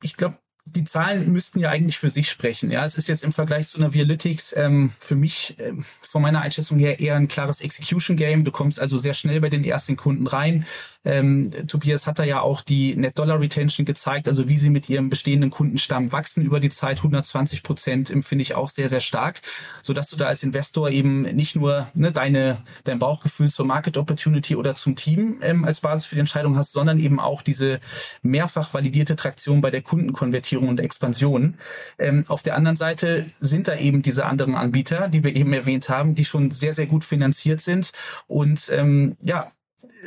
ich 0.01 0.16
glaube, 0.16 0.38
die 0.65 0.84
Zahlen 0.84 1.32
müssten 1.32 1.60
ja 1.60 1.70
eigentlich 1.70 1.98
für 1.98 2.10
sich 2.10 2.30
sprechen. 2.30 2.72
Ja, 2.72 2.86
es 2.86 2.96
ist 2.96 3.10
jetzt 3.10 3.24
im 3.24 3.32
Vergleich 3.32 3.68
zu 3.68 3.80
einer 3.80 3.94
Vialytics 3.94 4.56
ähm, 4.56 4.91
für 5.00 5.15
mich 5.15 5.56
ähm, 5.60 5.84
von 5.84 6.22
meiner 6.22 6.41
Einschätzung 6.41 6.77
her 6.77 7.00
eher 7.00 7.15
ein 7.15 7.27
klares 7.27 7.62
Execution 7.62 8.15
Game. 8.15 8.44
Du 8.44 8.51
kommst 8.51 8.80
also 8.80 8.98
sehr 8.98 9.15
schnell 9.15 9.41
bei 9.41 9.50
den 9.50 9.63
ersten 9.63 9.98
Kunden 9.98 10.27
rein. 10.27 10.65
Ähm, 11.03 11.50
Tobias 11.68 12.06
hat 12.06 12.20
da 12.20 12.24
ja 12.24 12.41
auch 12.41 12.62
die 12.62 12.96
Net 12.96 13.18
Dollar 13.18 13.39
Retention 13.39 13.86
gezeigt, 13.86 14.27
also 14.27 14.48
wie 14.48 14.58
sie 14.58 14.70
mit 14.70 14.88
ihrem 14.88 15.10
bestehenden 15.10 15.50
Kundenstamm 15.50 16.12
wachsen 16.12 16.46
über 16.46 16.60
die 16.60 16.70
Zeit. 16.70 16.98
120 16.98 17.63
Prozent 17.63 18.12
empfinde 18.12 18.44
ich 18.44 18.53
auch 18.53 18.70
sehr, 18.70 18.88
sehr 18.88 19.00
stark, 19.00 19.41
so 19.82 19.94
dass 19.94 20.10
du 20.10 20.15
da 20.15 20.27
als 20.27 20.44
Investor 20.44 20.91
eben 20.91 21.24
nicht 21.24 21.56
nur 21.56 21.88
ne, 21.96 22.12
deine, 22.12 22.62
dein 22.84 23.00
Bauchgefühl 23.00 23.50
zur 23.50 23.65
Market 23.65 23.98
Opportunity 23.98 24.56
oder 24.56 24.75
zum 24.75 24.96
Team 24.96 25.39
ähm, 25.41 25.65
als 25.65 25.82
Basis 25.82 26.06
für 26.06 26.15
die 26.15 26.22
Entscheidung 26.22 26.56
hast, 26.56 26.72
sondern 26.72 27.00
eben 27.00 27.20
auch 27.20 27.41
diese 27.41 27.80
mehrfach 28.22 28.74
validierte 28.75 29.15
Traktion 29.15 29.62
bei 29.62 29.72
der 29.72 29.82
Kundenkonvertierung 29.82 30.50
Konsolidierung 30.51 30.70
und 30.70 30.79
Expansion. 30.79 31.55
Ähm, 31.98 32.25
auf 32.27 32.43
der 32.43 32.55
anderen 32.55 32.77
Seite 32.77 33.25
sind 33.39 33.67
da 33.67 33.75
eben 33.75 34.01
diese 34.01 34.25
anderen 34.25 34.55
Anbieter, 34.55 35.08
die 35.08 35.24
wir 35.24 35.36
eben 35.36 35.53
erwähnt 35.53 35.89
haben, 35.89 36.15
die 36.15 36.25
schon 36.25 36.51
sehr, 36.51 36.74
sehr 36.74 36.88
gut 36.88 37.03
finanziert 37.05 37.62
sind 37.62 37.91
und 38.27 38.70
ähm, 38.74 39.17
ja, 39.22 39.48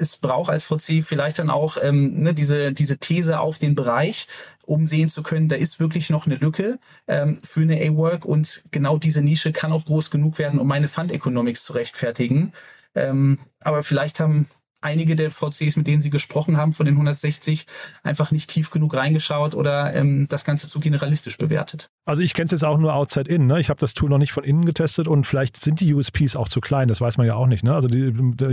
es 0.00 0.18
braucht 0.18 0.50
als 0.50 0.64
VC 0.64 1.04
vielleicht 1.04 1.38
dann 1.38 1.50
auch 1.50 1.76
ähm, 1.80 2.22
ne, 2.22 2.34
diese, 2.34 2.72
diese 2.72 2.98
These 2.98 3.38
auf 3.38 3.58
den 3.58 3.74
Bereich, 3.74 4.26
um 4.64 4.86
sehen 4.86 5.08
zu 5.08 5.22
können, 5.22 5.48
da 5.48 5.56
ist 5.56 5.78
wirklich 5.78 6.10
noch 6.10 6.26
eine 6.26 6.36
Lücke 6.36 6.78
ähm, 7.06 7.38
für 7.42 7.62
eine 7.62 7.76
A-Work 7.76 8.24
und 8.24 8.64
genau 8.70 8.98
diese 8.98 9.22
Nische 9.22 9.52
kann 9.52 9.72
auch 9.72 9.84
groß 9.84 10.10
genug 10.10 10.38
werden, 10.38 10.58
um 10.58 10.66
meine 10.66 10.88
Fund 10.88 11.12
Economics 11.12 11.64
zu 11.64 11.74
rechtfertigen. 11.74 12.52
Ähm, 12.94 13.38
aber 13.60 13.82
vielleicht 13.82 14.20
haben 14.20 14.48
einige 14.84 15.16
der 15.16 15.30
VCs, 15.30 15.76
mit 15.76 15.86
denen 15.86 16.02
Sie 16.02 16.10
gesprochen 16.10 16.56
haben, 16.56 16.72
von 16.72 16.86
den 16.86 16.94
160, 16.94 17.66
einfach 18.02 18.30
nicht 18.30 18.50
tief 18.50 18.70
genug 18.70 18.94
reingeschaut 18.94 19.54
oder 19.54 19.94
ähm, 19.94 20.26
das 20.28 20.44
Ganze 20.44 20.68
zu 20.68 20.80
generalistisch 20.80 21.38
bewertet. 21.38 21.90
Also 22.06 22.22
ich 22.22 22.34
kenne 22.34 22.46
es 22.46 22.52
jetzt 22.52 22.64
auch 22.64 22.76
nur 22.76 22.94
outside 22.94 23.30
in. 23.30 23.46
Ne? 23.46 23.60
Ich 23.60 23.70
habe 23.70 23.80
das 23.80 23.94
Tool 23.94 24.10
noch 24.10 24.18
nicht 24.18 24.32
von 24.32 24.44
innen 24.44 24.66
getestet 24.66 25.08
und 25.08 25.26
vielleicht 25.26 25.60
sind 25.60 25.80
die 25.80 25.94
USPs 25.94 26.36
auch 26.36 26.48
zu 26.48 26.60
klein. 26.60 26.86
Das 26.88 27.00
weiß 27.00 27.16
man 27.16 27.26
ja 27.26 27.34
auch 27.34 27.46
nicht. 27.46 27.64
Ne? 27.64 27.74
Also 27.74 27.88
die, 27.88 28.12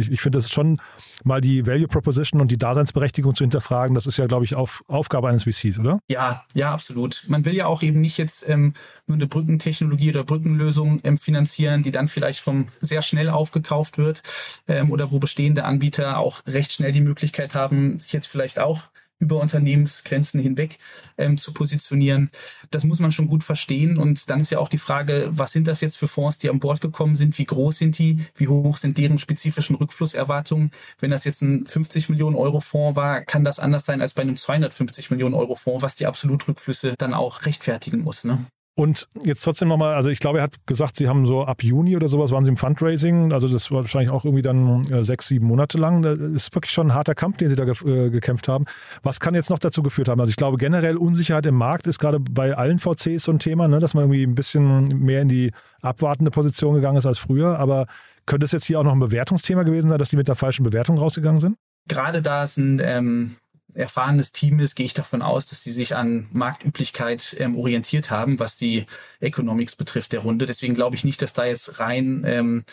ich 0.09 0.21
finde, 0.21 0.37
das 0.37 0.45
ist 0.45 0.53
schon 0.53 0.79
mal 1.25 1.41
die 1.41 1.67
Value 1.67 1.87
Proposition 1.87 2.39
und 2.39 2.49
die 2.49 2.57
Daseinsberechtigung 2.57 3.35
zu 3.35 3.43
hinterfragen. 3.43 3.93
Das 3.93 4.05
ist 4.05 4.15
ja, 4.17 4.27
glaube 4.27 4.45
ich, 4.45 4.55
auf, 4.55 4.83
Aufgabe 4.87 5.27
eines 5.27 5.43
VCs, 5.43 5.79
oder? 5.79 5.99
Ja, 6.07 6.45
ja, 6.53 6.73
absolut. 6.73 7.25
Man 7.27 7.45
will 7.45 7.53
ja 7.53 7.65
auch 7.65 7.83
eben 7.83 7.99
nicht 7.99 8.17
jetzt 8.17 8.47
ähm, 8.49 8.73
nur 9.05 9.17
eine 9.17 9.27
Brückentechnologie 9.27 10.11
oder 10.11 10.23
Brückenlösung 10.23 11.01
ähm, 11.03 11.17
finanzieren, 11.17 11.83
die 11.83 11.91
dann 11.91 12.07
vielleicht 12.07 12.39
vom 12.39 12.69
sehr 12.79 13.01
schnell 13.01 13.29
aufgekauft 13.29 13.97
wird 13.97 14.23
ähm, 14.69 14.91
oder 14.91 15.11
wo 15.11 15.19
bestehende 15.19 15.65
Anbieter 15.65 16.19
auch 16.21 16.41
recht 16.45 16.71
schnell 16.71 16.91
die 16.91 17.01
Möglichkeit 17.01 17.55
haben, 17.55 17.99
sich 17.99 18.13
jetzt 18.13 18.27
vielleicht 18.27 18.59
auch 18.59 18.83
über 19.21 19.39
Unternehmensgrenzen 19.39 20.41
hinweg 20.41 20.77
ähm, 21.17 21.37
zu 21.37 21.53
positionieren. 21.53 22.31
Das 22.71 22.83
muss 22.83 22.99
man 22.99 23.11
schon 23.11 23.27
gut 23.27 23.43
verstehen. 23.43 23.97
Und 23.97 24.29
dann 24.29 24.41
ist 24.41 24.51
ja 24.51 24.57
auch 24.57 24.67
die 24.67 24.79
Frage, 24.79 25.29
was 25.31 25.53
sind 25.53 25.67
das 25.67 25.79
jetzt 25.79 25.97
für 25.97 26.07
Fonds, 26.07 26.39
die 26.39 26.49
an 26.49 26.59
Bord 26.59 26.81
gekommen 26.81 27.15
sind? 27.15 27.37
Wie 27.37 27.45
groß 27.45 27.77
sind 27.77 27.99
die? 27.99 28.25
Wie 28.35 28.47
hoch 28.47 28.77
sind 28.77 28.97
deren 28.97 29.19
spezifischen 29.19 29.75
Rückflusserwartungen? 29.75 30.71
Wenn 30.99 31.11
das 31.11 31.23
jetzt 31.23 31.41
ein 31.41 31.67
50 31.67 32.09
Millionen 32.09 32.35
Euro 32.35 32.59
Fonds 32.59 32.95
war, 32.97 33.21
kann 33.21 33.43
das 33.43 33.59
anders 33.59 33.85
sein 33.85 34.01
als 34.01 34.15
bei 34.15 34.23
einem 34.23 34.37
250 34.37 35.11
Millionen 35.11 35.35
Euro 35.35 35.55
Fonds, 35.55 35.83
was 35.83 35.95
die 35.95 36.07
Absolutrückflüsse 36.07 36.95
dann 36.97 37.13
auch 37.13 37.45
rechtfertigen 37.45 38.01
muss. 38.01 38.23
Ne? 38.23 38.39
Und 38.81 39.07
jetzt 39.23 39.43
trotzdem 39.43 39.67
nochmal, 39.67 39.93
also 39.93 40.09
ich 40.09 40.17
glaube, 40.17 40.39
er 40.39 40.45
hat 40.45 40.55
gesagt, 40.65 40.95
Sie 40.95 41.07
haben 41.07 41.27
so 41.27 41.43
ab 41.43 41.61
Juni 41.63 41.95
oder 41.95 42.07
sowas 42.07 42.31
waren 42.31 42.45
Sie 42.45 42.49
im 42.49 42.57
Fundraising, 42.57 43.31
also 43.31 43.47
das 43.47 43.69
war 43.69 43.81
wahrscheinlich 43.81 44.09
auch 44.09 44.25
irgendwie 44.25 44.41
dann 44.41 44.83
äh, 44.91 45.03
sechs, 45.03 45.27
sieben 45.27 45.45
Monate 45.45 45.77
lang. 45.77 46.01
Das 46.01 46.17
ist 46.17 46.55
wirklich 46.55 46.71
schon 46.71 46.87
ein 46.87 46.95
harter 46.95 47.13
Kampf, 47.13 47.37
den 47.37 47.47
Sie 47.47 47.55
da 47.55 47.63
äh, 47.63 48.09
gekämpft 48.09 48.47
haben. 48.47 48.65
Was 49.03 49.19
kann 49.19 49.35
jetzt 49.35 49.51
noch 49.51 49.59
dazu 49.59 49.83
geführt 49.83 50.07
haben? 50.07 50.19
Also 50.19 50.31
ich 50.31 50.35
glaube, 50.35 50.57
generell 50.57 50.97
Unsicherheit 50.97 51.45
im 51.45 51.53
Markt 51.53 51.85
ist 51.85 51.99
gerade 51.99 52.19
bei 52.19 52.57
allen 52.57 52.79
VCs 52.79 53.23
so 53.23 53.31
ein 53.31 53.37
Thema, 53.37 53.67
ne, 53.67 53.79
dass 53.79 53.93
man 53.93 54.05
irgendwie 54.05 54.23
ein 54.23 54.33
bisschen 54.33 54.85
mehr 54.85 55.21
in 55.21 55.29
die 55.29 55.51
abwartende 55.83 56.31
Position 56.31 56.73
gegangen 56.73 56.97
ist 56.97 57.05
als 57.05 57.19
früher. 57.19 57.59
Aber 57.59 57.85
könnte 58.25 58.45
es 58.45 58.51
jetzt 58.51 58.65
hier 58.65 58.79
auch 58.79 58.83
noch 58.83 58.93
ein 58.93 58.99
Bewertungsthema 58.99 59.61
gewesen 59.61 59.89
sein, 59.89 59.99
dass 59.99 60.09
die 60.09 60.17
mit 60.17 60.27
der 60.27 60.33
falschen 60.33 60.63
Bewertung 60.63 60.97
rausgegangen 60.97 61.39
sind? 61.39 61.55
Gerade 61.87 62.23
da 62.23 62.45
es 62.45 62.57
ein 62.57 62.81
ähm, 62.83 63.35
erfahrenes 63.73 64.31
Team 64.31 64.59
ist, 64.59 64.75
gehe 64.75 64.85
ich 64.85 64.93
davon 64.93 65.21
aus, 65.21 65.45
dass 65.45 65.61
sie 65.61 65.71
sich 65.71 65.95
an 65.95 66.27
Marktüblichkeit 66.31 67.35
ähm, 67.39 67.55
orientiert 67.55 68.11
haben, 68.11 68.39
was 68.39 68.57
die 68.57 68.85
Economics 69.19 69.75
betrifft 69.75 70.13
der 70.13 70.21
Runde. 70.21 70.45
Deswegen 70.45 70.73
glaube 70.73 70.95
ich 70.95 71.03
nicht, 71.03 71.21
dass 71.21 71.33
da 71.33 71.45
jetzt 71.45 71.79
rein 71.79 72.23
ähm, 72.25 72.65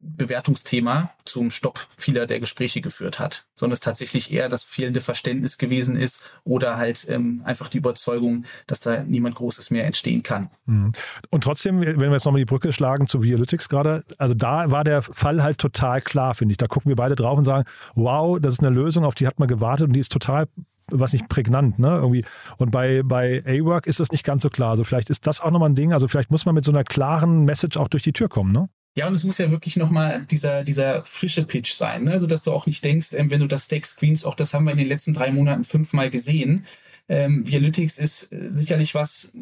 Bewertungsthema 0.00 1.10
zum 1.24 1.50
Stopp 1.50 1.86
vieler 1.96 2.26
der 2.26 2.40
Gespräche 2.40 2.80
geführt 2.80 3.18
hat, 3.18 3.44
sondern 3.54 3.74
es 3.74 3.80
tatsächlich 3.80 4.32
eher 4.32 4.48
das 4.48 4.64
fehlende 4.64 5.00
Verständnis 5.00 5.58
gewesen 5.58 5.96
ist 5.96 6.30
oder 6.44 6.78
halt 6.78 7.06
ähm, 7.08 7.42
einfach 7.44 7.68
die 7.68 7.78
Überzeugung, 7.78 8.44
dass 8.66 8.80
da 8.80 9.04
niemand 9.04 9.34
Großes 9.34 9.70
mehr 9.70 9.84
entstehen 9.84 10.22
kann. 10.22 10.50
Mhm. 10.66 10.92
Und 11.28 11.44
trotzdem, 11.44 11.80
wenn 11.80 12.00
wir 12.00 12.12
jetzt 12.12 12.24
nochmal 12.24 12.40
die 12.40 12.46
Brücke 12.46 12.72
schlagen 12.72 13.06
zu 13.06 13.22
Vialytics 13.22 13.68
gerade, 13.68 14.04
also 14.16 14.34
da 14.34 14.70
war 14.70 14.84
der 14.84 15.02
Fall 15.02 15.42
halt 15.42 15.58
total 15.58 16.00
klar, 16.00 16.34
finde 16.34 16.52
ich. 16.52 16.58
Da 16.58 16.66
gucken 16.66 16.88
wir 16.88 16.96
beide 16.96 17.14
drauf 17.14 17.36
und 17.36 17.44
sagen, 17.44 17.64
wow, 17.94 18.38
das 18.40 18.54
ist 18.54 18.60
eine 18.60 18.70
Lösung, 18.70 19.04
auf 19.04 19.14
die 19.14 19.26
hat 19.26 19.38
man 19.38 19.48
gewartet 19.48 19.88
und 19.88 19.92
die 19.92 20.00
ist 20.00 20.12
total 20.12 20.46
was 20.92 21.12
nicht 21.12 21.28
prägnant, 21.28 21.78
ne? 21.78 21.88
Irgendwie. 21.88 22.24
Und 22.56 22.72
bei, 22.72 23.02
bei 23.04 23.44
A-Work 23.46 23.86
ist 23.86 24.00
das 24.00 24.10
nicht 24.10 24.24
ganz 24.24 24.42
so 24.42 24.50
klar. 24.50 24.70
Also 24.70 24.82
vielleicht 24.82 25.08
ist 25.08 25.24
das 25.24 25.40
auch 25.40 25.52
nochmal 25.52 25.70
ein 25.70 25.76
Ding. 25.76 25.92
Also 25.92 26.08
vielleicht 26.08 26.32
muss 26.32 26.46
man 26.46 26.54
mit 26.56 26.64
so 26.64 26.72
einer 26.72 26.82
klaren 26.82 27.44
Message 27.44 27.76
auch 27.76 27.86
durch 27.86 28.02
die 28.02 28.12
Tür 28.12 28.28
kommen, 28.28 28.50
ne? 28.50 28.68
Ja, 29.00 29.06
und 29.06 29.14
es 29.14 29.24
muss 29.24 29.38
ja 29.38 29.50
wirklich 29.50 29.76
nochmal 29.76 30.26
dieser, 30.30 30.62
dieser 30.62 31.02
frische 31.06 31.44
Pitch 31.44 31.72
sein, 31.72 32.04
ne? 32.04 32.18
sodass 32.18 32.42
du 32.42 32.52
auch 32.52 32.66
nicht 32.66 32.84
denkst, 32.84 33.14
ähm, 33.14 33.30
wenn 33.30 33.40
du 33.40 33.46
das 33.46 33.64
Stack 33.64 33.86
screens, 33.86 34.26
auch 34.26 34.34
das 34.34 34.52
haben 34.52 34.66
wir 34.66 34.72
in 34.72 34.76
den 34.76 34.88
letzten 34.88 35.14
drei 35.14 35.32
Monaten 35.32 35.64
fünfmal 35.64 36.10
gesehen, 36.10 36.66
ähm, 37.10 37.44
Vialytics 37.44 37.98
ist 37.98 38.32
äh, 38.32 38.52
sicherlich 38.52 38.94
was, 38.94 39.32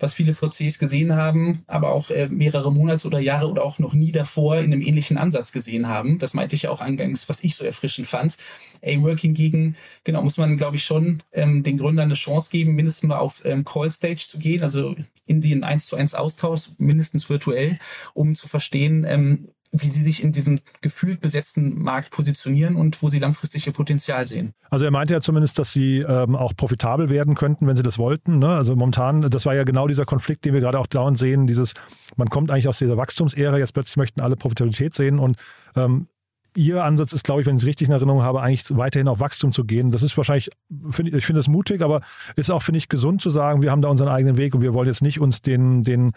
was 0.00 0.12
viele 0.12 0.32
VCs 0.32 0.80
gesehen 0.80 1.14
haben, 1.14 1.62
aber 1.68 1.92
auch 1.92 2.10
äh, 2.10 2.26
mehrere 2.28 2.72
Monate 2.72 3.06
oder 3.06 3.20
Jahre 3.20 3.48
oder 3.48 3.64
auch 3.64 3.78
noch 3.78 3.94
nie 3.94 4.10
davor 4.10 4.58
in 4.58 4.72
einem 4.72 4.82
ähnlichen 4.82 5.16
Ansatz 5.16 5.52
gesehen 5.52 5.86
haben. 5.86 6.18
Das 6.18 6.34
meinte 6.34 6.56
ich 6.56 6.62
ja 6.62 6.70
auch 6.70 6.80
eingangs, 6.80 7.28
was 7.28 7.44
ich 7.44 7.54
so 7.54 7.64
erfrischend 7.64 8.08
fand. 8.08 8.36
A-Work 8.84 9.20
hingegen, 9.20 9.76
genau, 10.02 10.20
muss 10.22 10.36
man, 10.36 10.56
glaube 10.56 10.76
ich, 10.76 10.84
schon 10.84 11.22
ähm, 11.30 11.62
den 11.62 11.78
Gründern 11.78 12.06
eine 12.06 12.14
Chance 12.14 12.50
geben, 12.50 12.74
mindestens 12.74 13.08
mal 13.08 13.18
auf 13.18 13.42
ähm, 13.44 13.64
Call-Stage 13.64 14.26
zu 14.26 14.40
gehen, 14.40 14.64
also 14.64 14.96
in 15.24 15.40
den 15.40 15.62
1 15.62 15.86
zu 15.86 15.94
1 15.94 16.14
Austausch, 16.14 16.70
mindestens 16.78 17.30
virtuell, 17.30 17.78
um 18.14 18.34
zu 18.34 18.48
verstehen, 18.48 19.04
ähm, 19.08 19.46
wie 19.72 19.88
sie 19.88 20.02
sich 20.02 20.22
in 20.22 20.32
diesem 20.32 20.60
gefühlt 20.82 21.20
besetzten 21.20 21.82
Markt 21.82 22.10
positionieren 22.10 22.76
und 22.76 23.02
wo 23.02 23.08
sie 23.08 23.18
langfristig 23.18 23.66
ihr 23.66 23.72
Potenzial 23.72 24.26
sehen. 24.26 24.52
Also 24.68 24.84
er 24.84 24.90
meinte 24.90 25.14
ja 25.14 25.22
zumindest, 25.22 25.58
dass 25.58 25.72
sie 25.72 26.00
ähm, 26.00 26.36
auch 26.36 26.54
profitabel 26.54 27.08
werden 27.08 27.34
könnten, 27.34 27.66
wenn 27.66 27.76
sie 27.76 27.82
das 27.82 27.98
wollten. 27.98 28.38
Ne? 28.38 28.48
Also 28.48 28.76
momentan, 28.76 29.22
das 29.22 29.46
war 29.46 29.54
ja 29.54 29.64
genau 29.64 29.88
dieser 29.88 30.04
Konflikt, 30.04 30.44
den 30.44 30.52
wir 30.52 30.60
gerade 30.60 30.78
auch 30.78 30.86
dauernd 30.86 31.18
sehen, 31.18 31.46
dieses, 31.46 31.72
man 32.16 32.28
kommt 32.28 32.50
eigentlich 32.50 32.68
aus 32.68 32.78
dieser 32.78 32.98
Wachstumsära, 32.98 33.58
jetzt 33.58 33.72
plötzlich 33.72 33.96
möchten 33.96 34.20
alle 34.20 34.36
Profitabilität 34.36 34.94
sehen 34.94 35.18
und 35.18 35.38
ähm, 35.74 36.06
Ihr 36.56 36.84
Ansatz 36.84 37.12
ist, 37.12 37.24
glaube 37.24 37.40
ich, 37.40 37.46
wenn 37.46 37.56
ich 37.56 37.62
es 37.62 37.66
richtig 37.66 37.88
in 37.88 37.92
Erinnerung 37.92 38.22
habe, 38.22 38.42
eigentlich 38.42 38.76
weiterhin 38.76 39.08
auf 39.08 39.20
Wachstum 39.20 39.52
zu 39.52 39.64
gehen. 39.64 39.90
Das 39.90 40.02
ist 40.02 40.16
wahrscheinlich, 40.16 40.50
find, 40.90 41.14
ich 41.14 41.24
finde 41.24 41.40
es 41.40 41.48
mutig, 41.48 41.80
aber 41.80 42.02
ist 42.36 42.50
auch, 42.50 42.62
finde 42.62 42.78
ich, 42.78 42.88
gesund 42.88 43.22
zu 43.22 43.30
sagen, 43.30 43.62
wir 43.62 43.70
haben 43.70 43.82
da 43.82 43.88
unseren 43.88 44.08
eigenen 44.08 44.36
Weg 44.36 44.54
und 44.54 44.60
wir 44.60 44.74
wollen 44.74 44.86
jetzt 44.86 45.02
nicht 45.02 45.20
uns 45.20 45.40
den, 45.40 45.82
den 45.82 46.12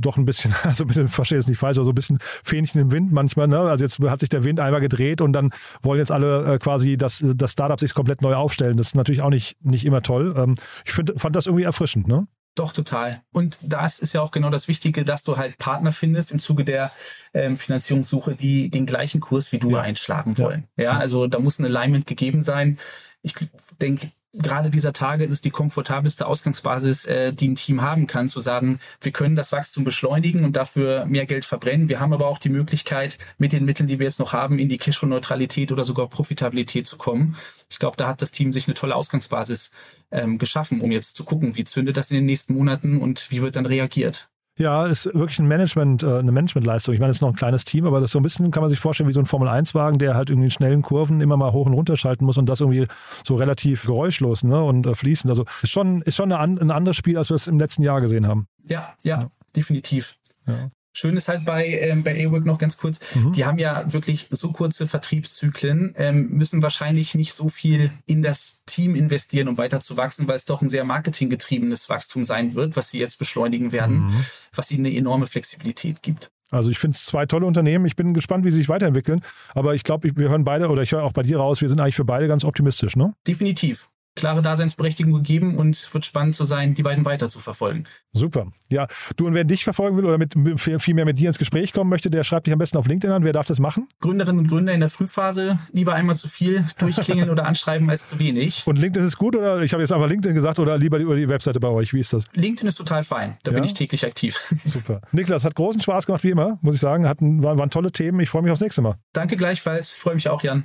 doch 0.00 0.16
ein 0.16 0.24
bisschen, 0.24 0.54
also 0.62 0.84
ein 0.84 0.88
bisschen, 0.88 1.08
verstehe 1.08 1.38
es 1.38 1.48
nicht 1.48 1.58
falsch, 1.58 1.78
aber 1.78 1.84
so 1.84 1.90
ein 1.90 1.96
bisschen 1.96 2.18
Fähnchen 2.20 2.80
im 2.80 2.92
Wind 2.92 3.12
manchmal. 3.12 3.48
Ne? 3.48 3.58
Also 3.58 3.84
jetzt 3.84 3.98
hat 3.98 4.20
sich 4.20 4.28
der 4.28 4.44
Wind 4.44 4.60
einmal 4.60 4.80
gedreht 4.80 5.20
und 5.20 5.32
dann 5.32 5.50
wollen 5.82 5.98
jetzt 5.98 6.12
alle 6.12 6.54
äh, 6.54 6.58
quasi 6.58 6.96
das, 6.96 7.24
das 7.24 7.52
Startup 7.52 7.80
sich 7.80 7.94
komplett 7.94 8.22
neu 8.22 8.34
aufstellen. 8.34 8.76
Das 8.76 8.88
ist 8.88 8.94
natürlich 8.94 9.22
auch 9.22 9.30
nicht, 9.30 9.56
nicht 9.64 9.84
immer 9.84 10.02
toll. 10.02 10.34
Ähm, 10.36 10.54
ich 10.84 10.92
find, 10.92 11.12
fand 11.16 11.34
das 11.34 11.46
irgendwie 11.46 11.64
erfrischend, 11.64 12.06
ne? 12.06 12.26
Doch, 12.56 12.72
total. 12.72 13.22
Und 13.32 13.58
das 13.62 13.98
ist 13.98 14.14
ja 14.14 14.22
auch 14.22 14.30
genau 14.30 14.48
das 14.48 14.66
Wichtige, 14.66 15.04
dass 15.04 15.22
du 15.22 15.36
halt 15.36 15.58
Partner 15.58 15.92
findest 15.92 16.32
im 16.32 16.40
Zuge 16.40 16.64
der 16.64 16.90
ähm, 17.34 17.58
Finanzierungssuche, 17.58 18.34
die 18.34 18.70
den 18.70 18.86
gleichen 18.86 19.20
Kurs 19.20 19.52
wie 19.52 19.58
du 19.58 19.72
ja. 19.72 19.82
einschlagen 19.82 20.38
wollen. 20.38 20.66
Ja. 20.76 20.84
ja, 20.84 20.98
also 20.98 21.26
da 21.26 21.38
muss 21.38 21.58
ein 21.58 21.66
Alignment 21.66 22.06
gegeben 22.06 22.42
sein. 22.42 22.78
Ich 23.20 23.34
denke, 23.78 24.10
gerade 24.38 24.70
dieser 24.70 24.92
Tage 24.92 25.24
ist 25.24 25.32
es 25.32 25.40
die 25.40 25.50
komfortabelste 25.50 26.26
Ausgangsbasis, 26.26 27.06
äh, 27.06 27.32
die 27.32 27.48
ein 27.48 27.54
Team 27.56 27.82
haben 27.82 28.06
kann, 28.06 28.28
zu 28.28 28.40
sagen, 28.40 28.78
wir 29.00 29.12
können 29.12 29.36
das 29.36 29.52
Wachstum 29.52 29.84
beschleunigen 29.84 30.44
und 30.44 30.56
dafür 30.56 31.06
mehr 31.06 31.26
Geld 31.26 31.44
verbrennen. 31.44 31.88
Wir 31.88 32.00
haben 32.00 32.12
aber 32.12 32.26
auch 32.26 32.38
die 32.38 32.48
Möglichkeit, 32.48 33.18
mit 33.38 33.52
den 33.52 33.64
Mitteln, 33.64 33.86
die 33.86 33.98
wir 33.98 34.06
jetzt 34.06 34.20
noch 34.20 34.32
haben, 34.32 34.58
in 34.58 34.68
die 34.68 34.78
Cashflow-Neutralität 34.78 35.72
oder 35.72 35.84
sogar 35.84 36.08
Profitabilität 36.08 36.86
zu 36.86 36.96
kommen. 36.96 37.36
Ich 37.68 37.78
glaube, 37.78 37.96
da 37.96 38.08
hat 38.08 38.22
das 38.22 38.30
Team 38.30 38.52
sich 38.52 38.66
eine 38.68 38.74
tolle 38.74 38.94
Ausgangsbasis 38.94 39.70
ähm, 40.10 40.38
geschaffen, 40.38 40.80
um 40.80 40.92
jetzt 40.92 41.16
zu 41.16 41.24
gucken, 41.24 41.56
wie 41.56 41.64
zündet 41.64 41.96
das 41.96 42.10
in 42.10 42.16
den 42.16 42.26
nächsten 42.26 42.54
Monaten 42.54 42.98
und 43.00 43.30
wie 43.30 43.42
wird 43.42 43.56
dann 43.56 43.66
reagiert. 43.66 44.28
Ja, 44.58 44.86
ist 44.86 45.06
wirklich 45.06 45.38
ein 45.38 45.46
Management, 45.46 46.02
äh, 46.02 46.18
eine 46.18 46.32
Managementleistung. 46.32 46.94
Ich 46.94 47.00
meine, 47.00 47.10
es 47.10 47.18
ist 47.18 47.20
noch 47.20 47.28
ein 47.28 47.36
kleines 47.36 47.64
Team, 47.64 47.86
aber 47.86 48.00
das 48.00 48.10
so 48.10 48.18
ein 48.18 48.22
bisschen, 48.22 48.50
kann 48.50 48.62
man 48.62 48.70
sich 48.70 48.80
vorstellen, 48.80 49.08
wie 49.08 49.12
so 49.12 49.20
ein 49.20 49.26
Formel-1-Wagen, 49.26 49.98
der 49.98 50.14
halt 50.14 50.30
irgendwie 50.30 50.46
in 50.46 50.50
schnellen 50.50 50.80
Kurven 50.80 51.20
immer 51.20 51.36
mal 51.36 51.52
hoch 51.52 51.66
und 51.66 51.74
runter 51.74 51.96
schalten 51.98 52.24
muss 52.24 52.38
und 52.38 52.48
das 52.48 52.60
irgendwie 52.60 52.86
so 53.24 53.34
relativ 53.34 53.84
geräuschlos 53.84 54.44
ne, 54.44 54.62
und 54.62 54.86
äh, 54.86 54.94
fließend. 54.94 55.30
Also 55.30 55.44
ist 55.62 55.70
schon, 55.70 56.00
ist 56.02 56.16
schon 56.16 56.32
eine, 56.32 56.60
ein 56.60 56.70
anderes 56.70 56.96
Spiel, 56.96 57.18
als 57.18 57.28
wir 57.28 57.34
es 57.34 57.46
im 57.46 57.58
letzten 57.58 57.82
Jahr 57.82 58.00
gesehen 58.00 58.26
haben. 58.26 58.48
Ja, 58.64 58.94
ja, 59.02 59.20
ja. 59.20 59.28
definitiv. 59.54 60.16
Ja. 60.46 60.70
Schön 60.98 61.14
ist 61.18 61.28
halt 61.28 61.44
bei, 61.44 61.66
ähm, 61.66 62.02
bei 62.02 62.24
AWORK 62.24 62.46
noch 62.46 62.56
ganz 62.56 62.78
kurz, 62.78 63.00
mhm. 63.14 63.32
die 63.32 63.44
haben 63.44 63.58
ja 63.58 63.92
wirklich 63.92 64.28
so 64.30 64.52
kurze 64.52 64.86
Vertriebszyklen, 64.86 65.92
ähm, 65.96 66.30
müssen 66.30 66.62
wahrscheinlich 66.62 67.14
nicht 67.14 67.34
so 67.34 67.50
viel 67.50 67.90
in 68.06 68.22
das 68.22 68.62
Team 68.64 68.94
investieren, 68.94 69.48
um 69.48 69.58
weiter 69.58 69.80
zu 69.80 69.98
wachsen, 69.98 70.26
weil 70.26 70.36
es 70.36 70.46
doch 70.46 70.62
ein 70.62 70.68
sehr 70.68 70.84
marketinggetriebenes 70.84 71.90
Wachstum 71.90 72.24
sein 72.24 72.54
wird, 72.54 72.76
was 72.76 72.88
sie 72.88 72.98
jetzt 72.98 73.18
beschleunigen 73.18 73.72
werden, 73.72 74.06
mhm. 74.06 74.24
was 74.54 74.70
ihnen 74.70 74.86
eine 74.86 74.96
enorme 74.96 75.26
Flexibilität 75.26 76.00
gibt. 76.00 76.30
Also 76.50 76.70
ich 76.70 76.78
finde 76.78 76.94
es 76.94 77.04
zwei 77.04 77.26
tolle 77.26 77.44
Unternehmen. 77.44 77.84
Ich 77.84 77.96
bin 77.96 78.14
gespannt, 78.14 78.46
wie 78.46 78.50
sie 78.50 78.58
sich 78.58 78.70
weiterentwickeln. 78.70 79.20
Aber 79.54 79.74
ich 79.74 79.84
glaube, 79.84 80.16
wir 80.16 80.28
hören 80.30 80.44
beide, 80.44 80.68
oder 80.68 80.82
ich 80.82 80.92
höre 80.92 81.02
auch 81.02 81.12
bei 81.12 81.24
dir 81.24 81.36
raus, 81.36 81.60
wir 81.60 81.68
sind 81.68 81.78
eigentlich 81.78 81.96
für 81.96 82.06
beide 82.06 82.26
ganz 82.26 82.42
optimistisch, 82.42 82.96
ne? 82.96 83.12
Definitiv 83.26 83.90
klare 84.16 84.42
Daseinsberechtigung 84.42 85.12
gegeben 85.12 85.56
und 85.56 85.92
wird 85.94 86.04
spannend 86.04 86.34
zu 86.34 86.44
sein, 86.44 86.74
die 86.74 86.82
beiden 86.82 87.04
weiter 87.04 87.28
zu 87.28 87.38
verfolgen. 87.38 87.84
Super. 88.12 88.48
Ja, 88.70 88.88
du 89.16 89.26
und 89.26 89.34
wer 89.34 89.44
dich 89.44 89.62
verfolgen 89.62 89.96
will 89.96 90.06
oder 90.06 90.18
mit, 90.18 90.34
viel 90.58 90.94
mehr 90.94 91.04
mit 91.04 91.18
dir 91.18 91.28
ins 91.28 91.38
Gespräch 91.38 91.72
kommen 91.72 91.90
möchte, 91.90 92.10
der 92.10 92.24
schreibt 92.24 92.46
dich 92.46 92.52
am 92.52 92.58
besten 92.58 92.78
auf 92.78 92.86
LinkedIn 92.88 93.14
an. 93.14 93.24
Wer 93.24 93.34
darf 93.34 93.46
das 93.46 93.60
machen? 93.60 93.88
Gründerinnen 94.00 94.40
und 94.40 94.48
Gründer 94.48 94.72
in 94.72 94.80
der 94.80 94.88
Frühphase 94.88 95.58
lieber 95.72 95.94
einmal 95.94 96.16
zu 96.16 96.28
viel 96.28 96.64
durchklingeln 96.78 97.30
oder 97.30 97.46
anschreiben 97.46 97.88
als 97.90 98.08
zu 98.08 98.18
wenig. 98.18 98.62
Und 98.66 98.76
LinkedIn 98.76 99.06
ist 99.06 99.18
gut 99.18 99.36
oder 99.36 99.62
ich 99.62 99.72
habe 99.72 99.82
jetzt 99.82 99.92
einfach 99.92 100.08
LinkedIn 100.08 100.34
gesagt 100.34 100.58
oder 100.58 100.78
lieber 100.78 100.98
über 100.98 101.14
die 101.14 101.28
Webseite 101.28 101.60
bei 101.60 101.68
euch? 101.68 101.92
Wie 101.92 102.00
ist 102.00 102.12
das? 102.12 102.24
LinkedIn 102.32 102.68
ist 102.68 102.76
total 102.76 103.04
fein. 103.04 103.36
Da 103.42 103.50
ja? 103.50 103.54
bin 103.54 103.64
ich 103.64 103.74
täglich 103.74 104.04
aktiv. 104.04 104.36
Super. 104.64 105.02
Niklas, 105.12 105.44
hat 105.44 105.54
großen 105.54 105.80
Spaß 105.80 106.06
gemacht 106.06 106.24
wie 106.24 106.30
immer, 106.30 106.58
muss 106.62 106.74
ich 106.74 106.80
sagen. 106.80 107.06
Hatten, 107.06 107.42
waren, 107.42 107.58
waren 107.58 107.70
tolle 107.70 107.92
Themen. 107.92 108.20
Ich 108.20 108.30
freue 108.30 108.42
mich 108.42 108.50
aufs 108.50 108.62
nächste 108.62 108.82
Mal. 108.82 108.96
Danke 109.12 109.36
gleichfalls. 109.36 109.92
Ich 109.94 110.00
freue 110.00 110.14
mich 110.14 110.28
auch, 110.28 110.42
Jan. 110.42 110.64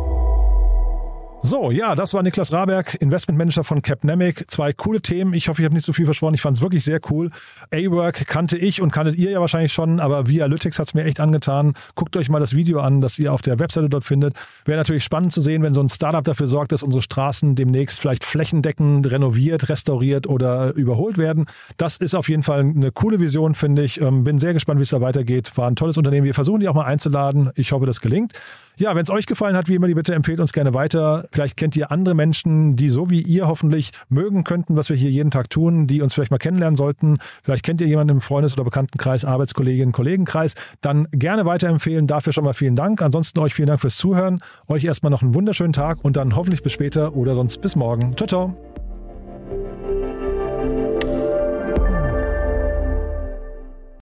So, 1.43 1.71
ja, 1.71 1.95
das 1.95 2.13
war 2.13 2.21
Niklas 2.21 2.53
Raberg, 2.53 2.93
Investmentmanager 3.01 3.63
von 3.63 3.81
Capnemic. 3.81 4.45
Zwei 4.49 4.73
coole 4.73 5.01
Themen. 5.01 5.33
Ich 5.33 5.49
hoffe, 5.49 5.61
ich 5.61 5.65
habe 5.65 5.73
nicht 5.73 5.85
so 5.85 5.91
viel 5.91 6.05
versprochen. 6.05 6.35
Ich 6.35 6.41
fand 6.41 6.57
es 6.57 6.61
wirklich 6.61 6.83
sehr 6.83 6.99
cool. 7.09 7.29
A-Work 7.73 8.27
kannte 8.27 8.59
ich 8.59 8.79
und 8.79 8.91
kanntet 8.91 9.17
ihr 9.17 9.31
ja 9.31 9.41
wahrscheinlich 9.41 9.73
schon, 9.73 9.99
aber 9.99 10.29
Vialytics 10.29 10.77
hat 10.77 10.87
es 10.87 10.93
mir 10.93 11.03
echt 11.03 11.19
angetan. 11.19 11.73
Guckt 11.95 12.15
euch 12.15 12.29
mal 12.29 12.39
das 12.39 12.55
Video 12.55 12.79
an, 12.79 13.01
das 13.01 13.17
ihr 13.17 13.33
auf 13.33 13.41
der 13.41 13.57
Webseite 13.57 13.89
dort 13.89 14.03
findet. 14.03 14.35
Wäre 14.65 14.77
natürlich 14.77 15.03
spannend 15.03 15.33
zu 15.33 15.41
sehen, 15.41 15.63
wenn 15.63 15.73
so 15.73 15.81
ein 15.81 15.89
Startup 15.89 16.23
dafür 16.23 16.45
sorgt, 16.45 16.73
dass 16.73 16.83
unsere 16.83 17.01
Straßen 17.01 17.55
demnächst 17.55 17.99
vielleicht 17.99 18.23
flächendeckend 18.23 19.09
renoviert, 19.09 19.67
restauriert 19.67 20.27
oder 20.27 20.75
überholt 20.75 21.17
werden. 21.17 21.47
Das 21.75 21.97
ist 21.97 22.13
auf 22.13 22.29
jeden 22.29 22.43
Fall 22.43 22.59
eine 22.59 22.91
coole 22.91 23.19
Vision, 23.19 23.55
finde 23.55 23.81
ich. 23.83 23.99
Ähm, 23.99 24.23
bin 24.23 24.37
sehr 24.37 24.53
gespannt, 24.53 24.79
wie 24.79 24.83
es 24.83 24.91
da 24.91 25.01
weitergeht. 25.01 25.57
War 25.57 25.67
ein 25.67 25.75
tolles 25.75 25.97
Unternehmen. 25.97 26.25
Wir 26.25 26.35
versuchen 26.35 26.59
die 26.59 26.69
auch 26.69 26.75
mal 26.75 26.85
einzuladen. 26.85 27.49
Ich 27.55 27.71
hoffe, 27.71 27.87
das 27.87 27.99
gelingt. 27.99 28.33
Ja, 28.77 28.95
wenn 28.95 29.03
es 29.03 29.09
euch 29.09 29.25
gefallen 29.25 29.55
hat, 29.55 29.67
wie 29.67 29.75
immer, 29.75 29.87
die 29.87 29.93
bitte 29.93 30.15
empfehlt 30.15 30.39
uns 30.39 30.53
gerne 30.53 30.73
weiter. 30.73 31.25
Vielleicht 31.31 31.57
kennt 31.57 31.75
ihr 31.75 31.91
andere 31.91 32.15
Menschen, 32.15 32.75
die 32.75 32.89
so 32.89 33.09
wie 33.09 33.21
ihr 33.21 33.47
hoffentlich 33.47 33.91
mögen 34.09 34.43
könnten, 34.43 34.75
was 34.75 34.89
wir 34.89 34.97
hier 34.97 35.09
jeden 35.09 35.31
Tag 35.31 35.49
tun, 35.49 35.87
die 35.87 36.01
uns 36.01 36.13
vielleicht 36.13 36.31
mal 36.31 36.37
kennenlernen 36.37 36.75
sollten. 36.75 37.17
Vielleicht 37.43 37.63
kennt 37.63 37.81
ihr 37.81 37.87
jemanden 37.87 38.15
im 38.15 38.21
Freundes- 38.21 38.53
oder 38.53 38.63
Bekanntenkreis, 38.63 39.25
Arbeitskolleginnen, 39.25 39.93
Kollegenkreis. 39.93 40.55
Dann 40.81 41.07
gerne 41.11 41.45
weiterempfehlen. 41.45 42.07
Dafür 42.07 42.33
schon 42.33 42.43
mal 42.43 42.53
vielen 42.53 42.75
Dank. 42.75 43.01
Ansonsten 43.01 43.39
euch 43.39 43.53
vielen 43.53 43.67
Dank 43.67 43.81
fürs 43.81 43.97
Zuhören. 43.97 44.41
Euch 44.67 44.83
erstmal 44.83 45.09
noch 45.09 45.21
einen 45.21 45.33
wunderschönen 45.35 45.73
Tag 45.73 46.03
und 46.03 46.17
dann 46.17 46.35
hoffentlich 46.35 46.63
bis 46.63 46.73
später 46.73 47.15
oder 47.15 47.35
sonst 47.35 47.61
bis 47.61 47.75
morgen. 47.75 48.15
Ciao, 48.17 48.27
ciao. 48.27 48.70